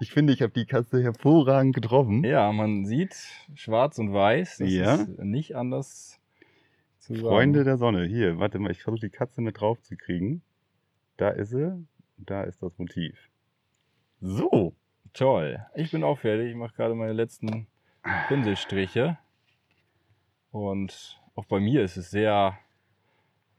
Ich 0.00 0.12
finde, 0.12 0.32
ich 0.32 0.42
habe 0.42 0.52
die 0.52 0.66
Katze 0.66 1.02
hervorragend 1.02 1.74
getroffen. 1.74 2.22
ja, 2.24 2.52
man 2.52 2.84
sieht 2.84 3.14
schwarz 3.54 3.98
und 3.98 4.12
weiß. 4.12 4.58
Das 4.58 4.70
Ja. 4.70 4.94
ist 4.96 5.18
nicht 5.18 5.56
anders 5.56 6.20
zu 6.98 7.14
sagen. 7.14 7.26
Freunde 7.26 7.64
der 7.64 7.78
Sonne. 7.78 8.04
Hier, 8.06 8.38
warte 8.38 8.58
mal, 8.58 8.70
ich 8.70 8.82
versuche 8.82 9.00
die 9.06 9.10
Katze 9.10 9.40
mit 9.40 9.60
drauf 9.60 9.80
zu 9.82 9.96
kriegen. 9.96 10.42
Da 11.16 11.30
ist 11.30 11.50
sie. 11.50 11.86
Da 12.18 12.42
ist 12.42 12.62
das 12.62 12.76
Motiv. 12.78 13.16
So. 14.20 14.74
Toll. 15.14 15.64
Ich 15.74 15.90
bin 15.90 16.04
auch 16.04 16.18
fertig. 16.18 16.50
Ich 16.50 16.56
mache 16.56 16.74
gerade 16.74 16.94
meine 16.94 17.12
letzten 17.12 17.66
Pinselstriche. 18.28 19.16
Und 20.50 21.18
auch 21.34 21.46
bei 21.46 21.60
mir 21.60 21.82
ist 21.82 21.96
es 21.96 22.10
sehr 22.10 22.58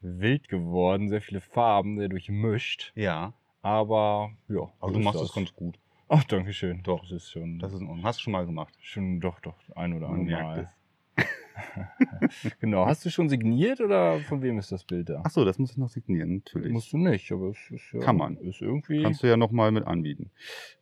wild 0.02 0.48
geworden. 0.48 1.10
Sehr 1.10 1.22
viele 1.22 1.42
Farben, 1.42 1.98
sehr 1.98 2.10
durchmischt. 2.10 2.92
Ja. 2.96 3.34
Aber 3.62 4.32
ja. 4.48 4.72
Aber 4.80 4.94
du 4.94 5.00
machst 5.00 5.22
das. 5.22 5.34
ganz 5.34 5.54
gut. 5.54 5.78
Ach, 6.08 6.24
danke 6.24 6.54
schön. 6.54 6.82
Doch. 6.84 7.02
Das 7.02 7.12
ist 7.12 7.32
schon, 7.32 7.60
Das 7.60 7.74
ist 7.74 7.82
in 7.82 7.88
Ordnung. 7.88 8.06
Hast 8.06 8.20
du 8.20 8.24
schon 8.24 8.34
mal 8.34 8.46
gemacht. 8.46 8.74
schon 8.82 9.20
doch, 9.20 9.40
doch, 9.42 9.56
ein 9.76 9.94
oder 9.94 10.10
andere 10.10 10.42
Mal. 10.42 10.70
Genau. 12.62 12.86
Hast 12.86 13.06
du 13.06 13.10
schon 13.10 13.28
signiert 13.28 13.82
oder 13.82 14.20
von 14.22 14.42
wem 14.42 14.58
ist 14.60 14.72
das 14.72 14.86
Bild 14.86 15.10
da? 15.10 15.22
Ach 15.26 15.30
so, 15.30 15.44
das 15.44 15.60
muss 15.60 15.72
ich 15.72 15.78
noch 15.78 15.90
signieren, 15.90 16.36
natürlich. 16.36 16.72
Musst 16.72 16.94
du 16.94 16.98
nicht, 16.98 17.30
aber 17.34 17.50
es 17.50 17.58
ist 17.70 17.92
ja, 17.92 18.00
Kann 18.00 18.16
man. 18.16 18.38
Ist 18.38 18.62
irgendwie. 18.62 19.04
Kannst 19.04 19.24
du 19.24 19.28
ja 19.28 19.36
nochmal 19.36 19.72
mit 19.72 19.86
anbieten. 19.86 20.32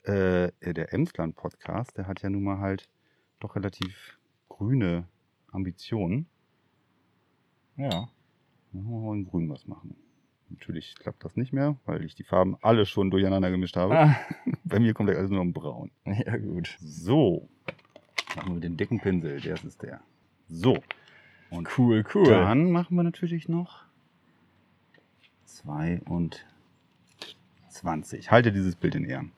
Äh, 0.03 0.51
der 0.61 0.93
Emsland-Podcast, 0.93 1.97
der 1.97 2.07
hat 2.07 2.21
ja 2.21 2.29
nun 2.29 2.43
mal 2.43 2.59
halt 2.59 2.87
doch 3.39 3.55
relativ 3.55 4.19
grüne 4.49 5.07
Ambitionen. 5.51 6.27
ja. 7.75 8.09
Dann 8.73 8.85
wollen 8.85 9.03
wir 9.05 9.13
in 9.13 9.25
grün 9.25 9.49
was 9.49 9.67
machen. 9.67 9.95
Natürlich 10.49 10.95
klappt 10.95 11.25
das 11.25 11.35
nicht 11.35 11.51
mehr, 11.51 11.75
weil 11.85 12.03
ich 12.05 12.15
die 12.15 12.23
Farben 12.23 12.57
alle 12.61 12.85
schon 12.85 13.11
durcheinander 13.11 13.51
gemischt 13.51 13.75
habe. 13.75 13.97
Ah, 13.99 14.15
Bei 14.63 14.79
mir 14.79 14.93
kommt 14.93 15.09
alles 15.09 15.29
nur 15.29 15.41
in 15.41 15.51
braun. 15.53 15.91
ja, 16.05 16.37
gut. 16.37 16.77
So. 16.79 17.49
Machen 18.35 18.49
wir 18.49 18.53
mit 18.55 18.63
dem 18.63 18.77
dicken 18.77 18.99
Pinsel. 18.99 19.41
Der 19.41 19.55
ist 19.63 19.81
der. 19.81 19.99
So. 20.47 20.77
Und 21.49 21.67
Cool, 21.77 22.05
cool. 22.13 22.25
dann 22.29 22.71
machen 22.71 22.95
wir 22.95 23.03
natürlich 23.03 23.49
noch 23.49 23.83
22. 25.45 26.43
Halte 28.31 28.51
dieses 28.51 28.75
Bild 28.75 28.95
in 28.95 29.05
Ehren. 29.05 29.31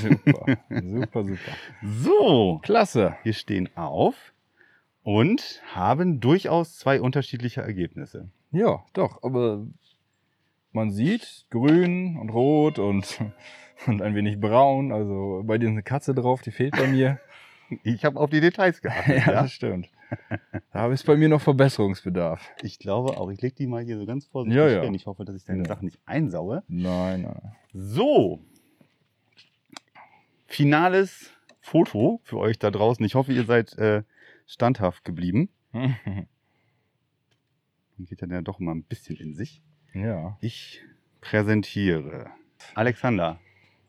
Super, 0.00 0.58
super, 0.70 1.24
super. 1.24 1.52
So. 1.82 2.58
Klasse. 2.62 3.16
Wir 3.22 3.32
stehen 3.32 3.68
auf 3.76 4.32
und 5.02 5.62
haben 5.74 6.20
durchaus 6.20 6.76
zwei 6.78 7.00
unterschiedliche 7.00 7.62
Ergebnisse. 7.62 8.28
Ja, 8.50 8.82
doch, 8.94 9.22
aber 9.22 9.66
man 10.72 10.90
sieht 10.90 11.46
grün 11.50 12.16
und 12.18 12.30
rot 12.30 12.78
und, 12.78 13.20
und 13.86 14.02
ein 14.02 14.14
wenig 14.14 14.40
braun. 14.40 14.92
Also 14.92 15.42
bei 15.44 15.58
dir 15.58 15.66
ist 15.66 15.72
eine 15.72 15.82
Katze 15.82 16.14
drauf, 16.14 16.40
die 16.42 16.50
fehlt 16.50 16.72
bei 16.76 16.86
mir. 16.88 17.20
Ich 17.82 18.06
habe 18.06 18.18
auf 18.18 18.30
die 18.30 18.40
Details 18.40 18.80
ja, 18.82 18.88
geachtet. 18.88 19.26
ja? 19.26 19.32
das 19.42 19.52
stimmt. 19.52 19.90
Da 20.72 20.90
ist 20.90 21.04
bei 21.04 21.18
mir 21.18 21.28
noch 21.28 21.42
Verbesserungsbedarf. 21.42 22.40
Ich 22.62 22.78
glaube 22.78 23.18
auch. 23.18 23.28
Ich 23.30 23.42
lege 23.42 23.54
die 23.56 23.66
mal 23.66 23.84
hier 23.84 23.98
so 23.98 24.06
ganz 24.06 24.24
vorsichtig 24.24 24.56
Ja, 24.56 24.68
ja. 24.70 24.80
hin. 24.84 24.94
Ich 24.94 25.04
hoffe, 25.04 25.26
dass 25.26 25.36
ich 25.36 25.44
deine 25.44 25.64
Ja. 25.64 25.68
Sachen 25.68 25.84
nicht 25.84 25.98
einsaue. 26.06 26.62
Nein, 26.66 27.24
nein. 27.24 27.52
So. 27.74 28.40
Finales 30.46 31.30
Foto 31.60 32.20
für 32.24 32.38
euch 32.38 32.58
da 32.58 32.70
draußen. 32.70 33.04
Ich 33.04 33.14
hoffe, 33.14 33.34
ihr 33.34 33.44
seid 33.44 33.76
äh, 33.76 34.02
standhaft 34.46 35.04
geblieben. 35.04 35.50
Man 37.98 38.06
geht 38.06 38.22
dann 38.22 38.30
ja 38.30 38.40
doch 38.42 38.60
immer 38.60 38.74
ein 38.74 38.84
bisschen 38.84 39.16
in 39.16 39.34
sich. 39.34 39.60
ja. 39.92 40.36
Ich 40.40 40.82
präsentiere. 41.20 42.30
Alexander, 42.74 43.38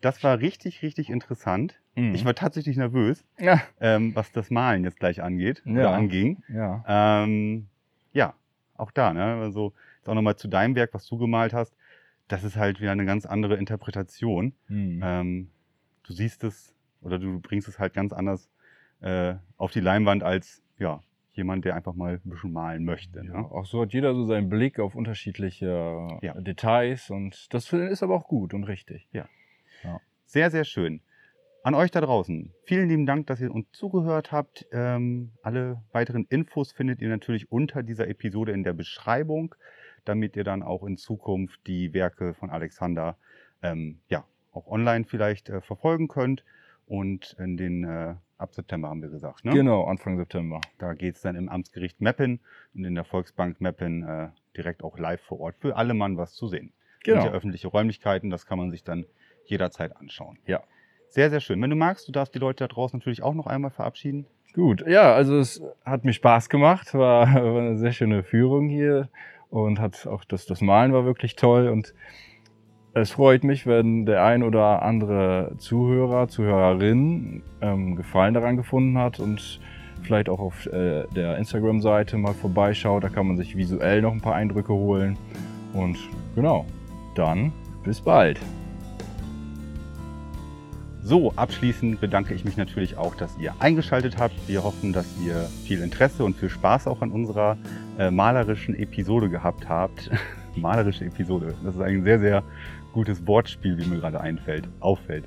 das 0.02 0.24
war 0.24 0.39
richtig, 0.39 0.82
richtig 0.82 1.10
interessant. 1.10 1.80
Mhm. 1.95 2.13
Ich 2.15 2.26
war 2.26 2.34
tatsächlich 2.34 2.76
nervös, 2.78 3.24
ja. 3.39 3.62
ähm, 3.80 4.15
was 4.15 4.32
das 4.32 4.50
Malen 4.50 4.84
jetzt 4.84 5.00
gleich 5.00 5.22
angeht 5.22 5.62
oder 5.65 5.84
Ja. 5.84 5.91
anging. 5.93 6.41
Ja. 6.48 6.84
Ähm, 6.88 7.67
ja, 8.13 8.34
auch 8.76 8.91
da, 8.91 9.13
ne? 9.13 9.24
Also 9.41 9.74
jetzt 9.98 10.10
auch 10.10 10.15
nochmal 10.15 10.36
zu 10.38 10.48
deinem 10.48 10.76
Werk, 10.76 10.93
was 10.93 11.06
du 11.06 11.17
gemalt 11.17 11.54
hast. 11.54 11.76
Das 12.28 12.43
ist 12.43 12.56
halt 12.56 12.80
wieder 12.82 12.91
eine 12.91 13.06
ganz 13.06 13.26
andere 13.26 13.56
Interpretation. 13.58 14.54
Mhm. 14.67 15.02
Ähm, 15.04 15.50
du 16.04 16.13
siehst 16.13 16.43
es 16.43 16.74
oder 17.02 17.19
du 17.19 17.39
bringst 17.39 17.67
es 17.67 17.80
halt 17.80 17.93
ganz 17.93 18.12
anders 18.13 18.50
äh, 19.02 19.36
auf 19.58 19.72
die 19.72 19.80
Leinwand 19.82 20.24
als 20.24 20.62
ja, 20.78 21.02
jemand, 21.39 21.65
der 21.65 21.75
einfach 21.75 21.95
mal 21.95 22.13
ein 22.23 22.30
bisschen 22.30 22.54
malen 22.54 22.86
möchte. 22.86 23.17
Ja, 23.25 23.41
Ne? 23.41 23.52
auch 23.52 23.65
so 23.65 23.82
hat 23.82 23.93
jeder 23.93 24.13
so 24.13 24.25
seinen 24.25 24.49
Blick 24.49 24.80
auf 24.80 24.93
unterschiedliche 24.93 26.08
Ja. 26.21 26.34
Details 26.39 27.10
und 27.10 27.52
das 27.54 27.73
ist 27.73 28.04
aber 28.04 28.13
auch 28.15 28.28
gut 28.28 28.54
und 28.54 28.65
richtig. 28.65 29.08
Sehr, 30.25 30.52
sehr 30.52 30.63
schön. 30.63 31.02
An 31.63 31.73
euch 31.73 31.89
da 31.89 32.02
draußen, 32.02 32.54
vielen 32.65 32.88
lieben 32.88 33.06
Dank, 33.08 33.25
dass 33.28 33.41
ihr 33.41 33.52
uns 33.52 33.65
zugehört 33.71 34.32
habt. 34.32 34.67
Ähm, 34.71 35.32
alle 35.41 35.82
weiteren 35.91 36.25
Infos 36.30 36.71
findet 36.71 37.02
ihr 37.02 37.10
natürlich 37.10 37.52
unter 37.52 37.82
dieser 37.82 38.08
Episode 38.08 38.52
in 38.52 38.63
der 38.63 38.73
Beschreibung, 38.73 39.56
damit 40.06 40.36
ihr 40.36 40.43
dann 40.43 40.62
auch 40.62 40.84
in 40.84 40.97
Zukunft 40.97 41.60
die 41.65 41.93
Werke 41.93 42.36
von 42.36 42.49
Alexander 42.52 43.17
ähm, 43.63 43.99
ja, 44.08 44.23
auch 44.52 44.67
online 44.67 45.04
vielleicht 45.06 45.49
äh, 45.49 45.62
verfolgen 45.62 46.08
könnt. 46.08 46.45
Und 46.89 47.36
in 47.38 47.56
den 47.56 47.84
äh, 47.84 48.15
ab 48.39 48.56
September 48.56 48.89
haben 48.89 49.04
wir 49.04 49.10
gesagt, 49.10 49.45
ne? 49.45 49.52
Genau, 49.52 49.84
Anfang 49.84 50.17
September. 50.17 50.60
Da 50.80 50.95
geht 50.95 51.15
es 51.15 51.21
dann 51.21 51.36
im 51.36 51.47
Amtsgericht 51.47 52.02
Meppen 52.02 52.39
und 52.74 52.84
in 52.84 52.95
der 52.95 53.03
Volksbank 53.03 53.61
Meppen 53.61 54.01
äh, 54.03 54.30
direkt 54.57 54.84
auch 54.84 54.97
live 54.97 55.22
vor 55.22 55.39
Ort 55.39 55.55
für 55.59 55.76
alle 55.76 55.93
Mann 55.93 56.18
was 56.18 56.34
zu 56.34 56.47
sehen. 56.47 56.74
Genau. 57.03 57.26
Ja 57.26 57.32
öffentliche 57.32 57.68
Räumlichkeiten, 57.68 58.32
das 58.32 58.47
kann 58.47 58.57
man 58.57 58.72
sich 58.72 58.84
dann 58.84 59.05
jederzeit 59.45 59.95
anschauen. 59.97 60.39
Ja. 60.47 60.64
Sehr, 61.09 61.30
sehr 61.30 61.41
schön. 61.41 61.61
Wenn 61.61 61.70
du 61.70 61.76
magst, 61.76 62.07
du 62.07 62.11
darfst 62.11 62.34
die 62.34 62.39
Leute 62.39 62.64
da 62.64 62.68
draußen 62.68 62.97
natürlich 62.97 63.22
auch 63.22 63.36
noch 63.36 63.45
einmal 63.45 63.72
verabschieden. 63.72 64.26
Gut, 64.53 64.84
ja, 64.88 65.14
also 65.14 65.38
es 65.38 65.61
hat 65.86 66.05
mir 66.05 66.14
Spaß 66.14 66.49
gemacht, 66.49 66.95
war, 66.95 67.32
war 67.34 67.61
eine 67.61 67.78
sehr 67.78 67.91
schöne 67.91 68.24
Führung 68.24 68.68
hier 68.68 69.09
und 69.51 69.80
hat 69.80 70.07
auch 70.07 70.24
das, 70.24 70.47
das 70.47 70.61
Malen 70.61 70.91
war 70.91 71.05
wirklich 71.05 71.36
toll 71.36 71.68
und 71.68 71.93
es 73.00 73.12
freut 73.12 73.43
mich, 73.43 73.66
wenn 73.66 74.06
der 74.06 74.24
ein 74.24 74.43
oder 74.43 74.82
andere 74.82 75.54
Zuhörer, 75.58 76.28
Zuhörerin 76.28 77.41
ähm, 77.62 77.95
Gefallen 77.95 78.34
daran 78.34 78.58
gefunden 78.58 78.97
hat 78.97 79.20
und 79.20 79.60
vielleicht 80.02 80.30
auch 80.30 80.39
auf 80.39 80.66
äh, 80.68 81.06
der 81.16 81.38
Instagram-Seite 81.38 82.18
mal 82.18 82.34
vorbeischaut. 82.34 83.04
Da 83.04 83.10
kann 83.10 83.28
man 83.28 83.38
sich 83.38 83.56
visuell 83.56 84.02
noch 84.02 84.12
ein 84.12 84.22
paar 84.22 84.36
Eindrücke 84.36 84.74
holen. 84.74 85.18
Und 85.74 85.97
genau, 86.36 86.66
dann 87.16 87.52
bis 87.84 88.02
bald. 88.02 88.39
So, 91.02 91.34
abschließend 91.36 92.02
bedanke 92.02 92.34
ich 92.34 92.45
mich 92.45 92.58
natürlich 92.58 92.97
auch, 92.97 93.16
dass 93.16 93.38
ihr 93.39 93.54
eingeschaltet 93.60 94.18
habt. 94.20 94.36
Wir 94.47 94.64
hoffen, 94.64 94.93
dass 94.93 95.08
ihr 95.26 95.47
viel 95.66 95.82
Interesse 95.82 96.24
und 96.24 96.36
viel 96.36 96.50
Spaß 96.50 96.88
auch 96.88 97.02
an 97.02 97.12
unserer 97.12 97.58
äh, 97.97 98.12
malerischen 98.12 98.76
Episode 98.76 99.30
gehabt 99.30 99.68
habt. 99.68 100.12
Malerische 100.56 101.06
Episode. 101.06 101.56
Das 101.64 101.76
ist 101.76 101.82
ein 101.82 102.04
sehr, 102.04 102.20
sehr 102.20 102.43
gutes 102.94 103.26
Wortspiel, 103.28 103.78
wie 103.78 103.86
mir 103.86 104.00
gerade 104.00 104.22
einfällt, 104.22 104.68
auffällt. 104.80 105.26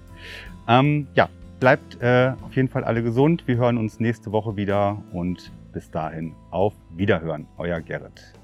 Ähm, 0.68 1.06
ja, 1.14 1.28
bleibt 1.60 2.00
äh, 2.02 2.32
auf 2.42 2.54
jeden 2.56 2.68
Fall 2.68 2.84
alle 2.84 3.02
gesund. 3.02 3.46
Wir 3.46 3.56
hören 3.56 3.78
uns 3.78 4.00
nächste 4.00 4.32
Woche 4.32 4.56
wieder 4.56 5.02
und 5.12 5.52
bis 5.72 5.90
dahin 5.90 6.34
auf 6.50 6.74
Wiederhören. 6.96 7.46
Euer 7.56 7.80
Gerrit. 7.80 8.41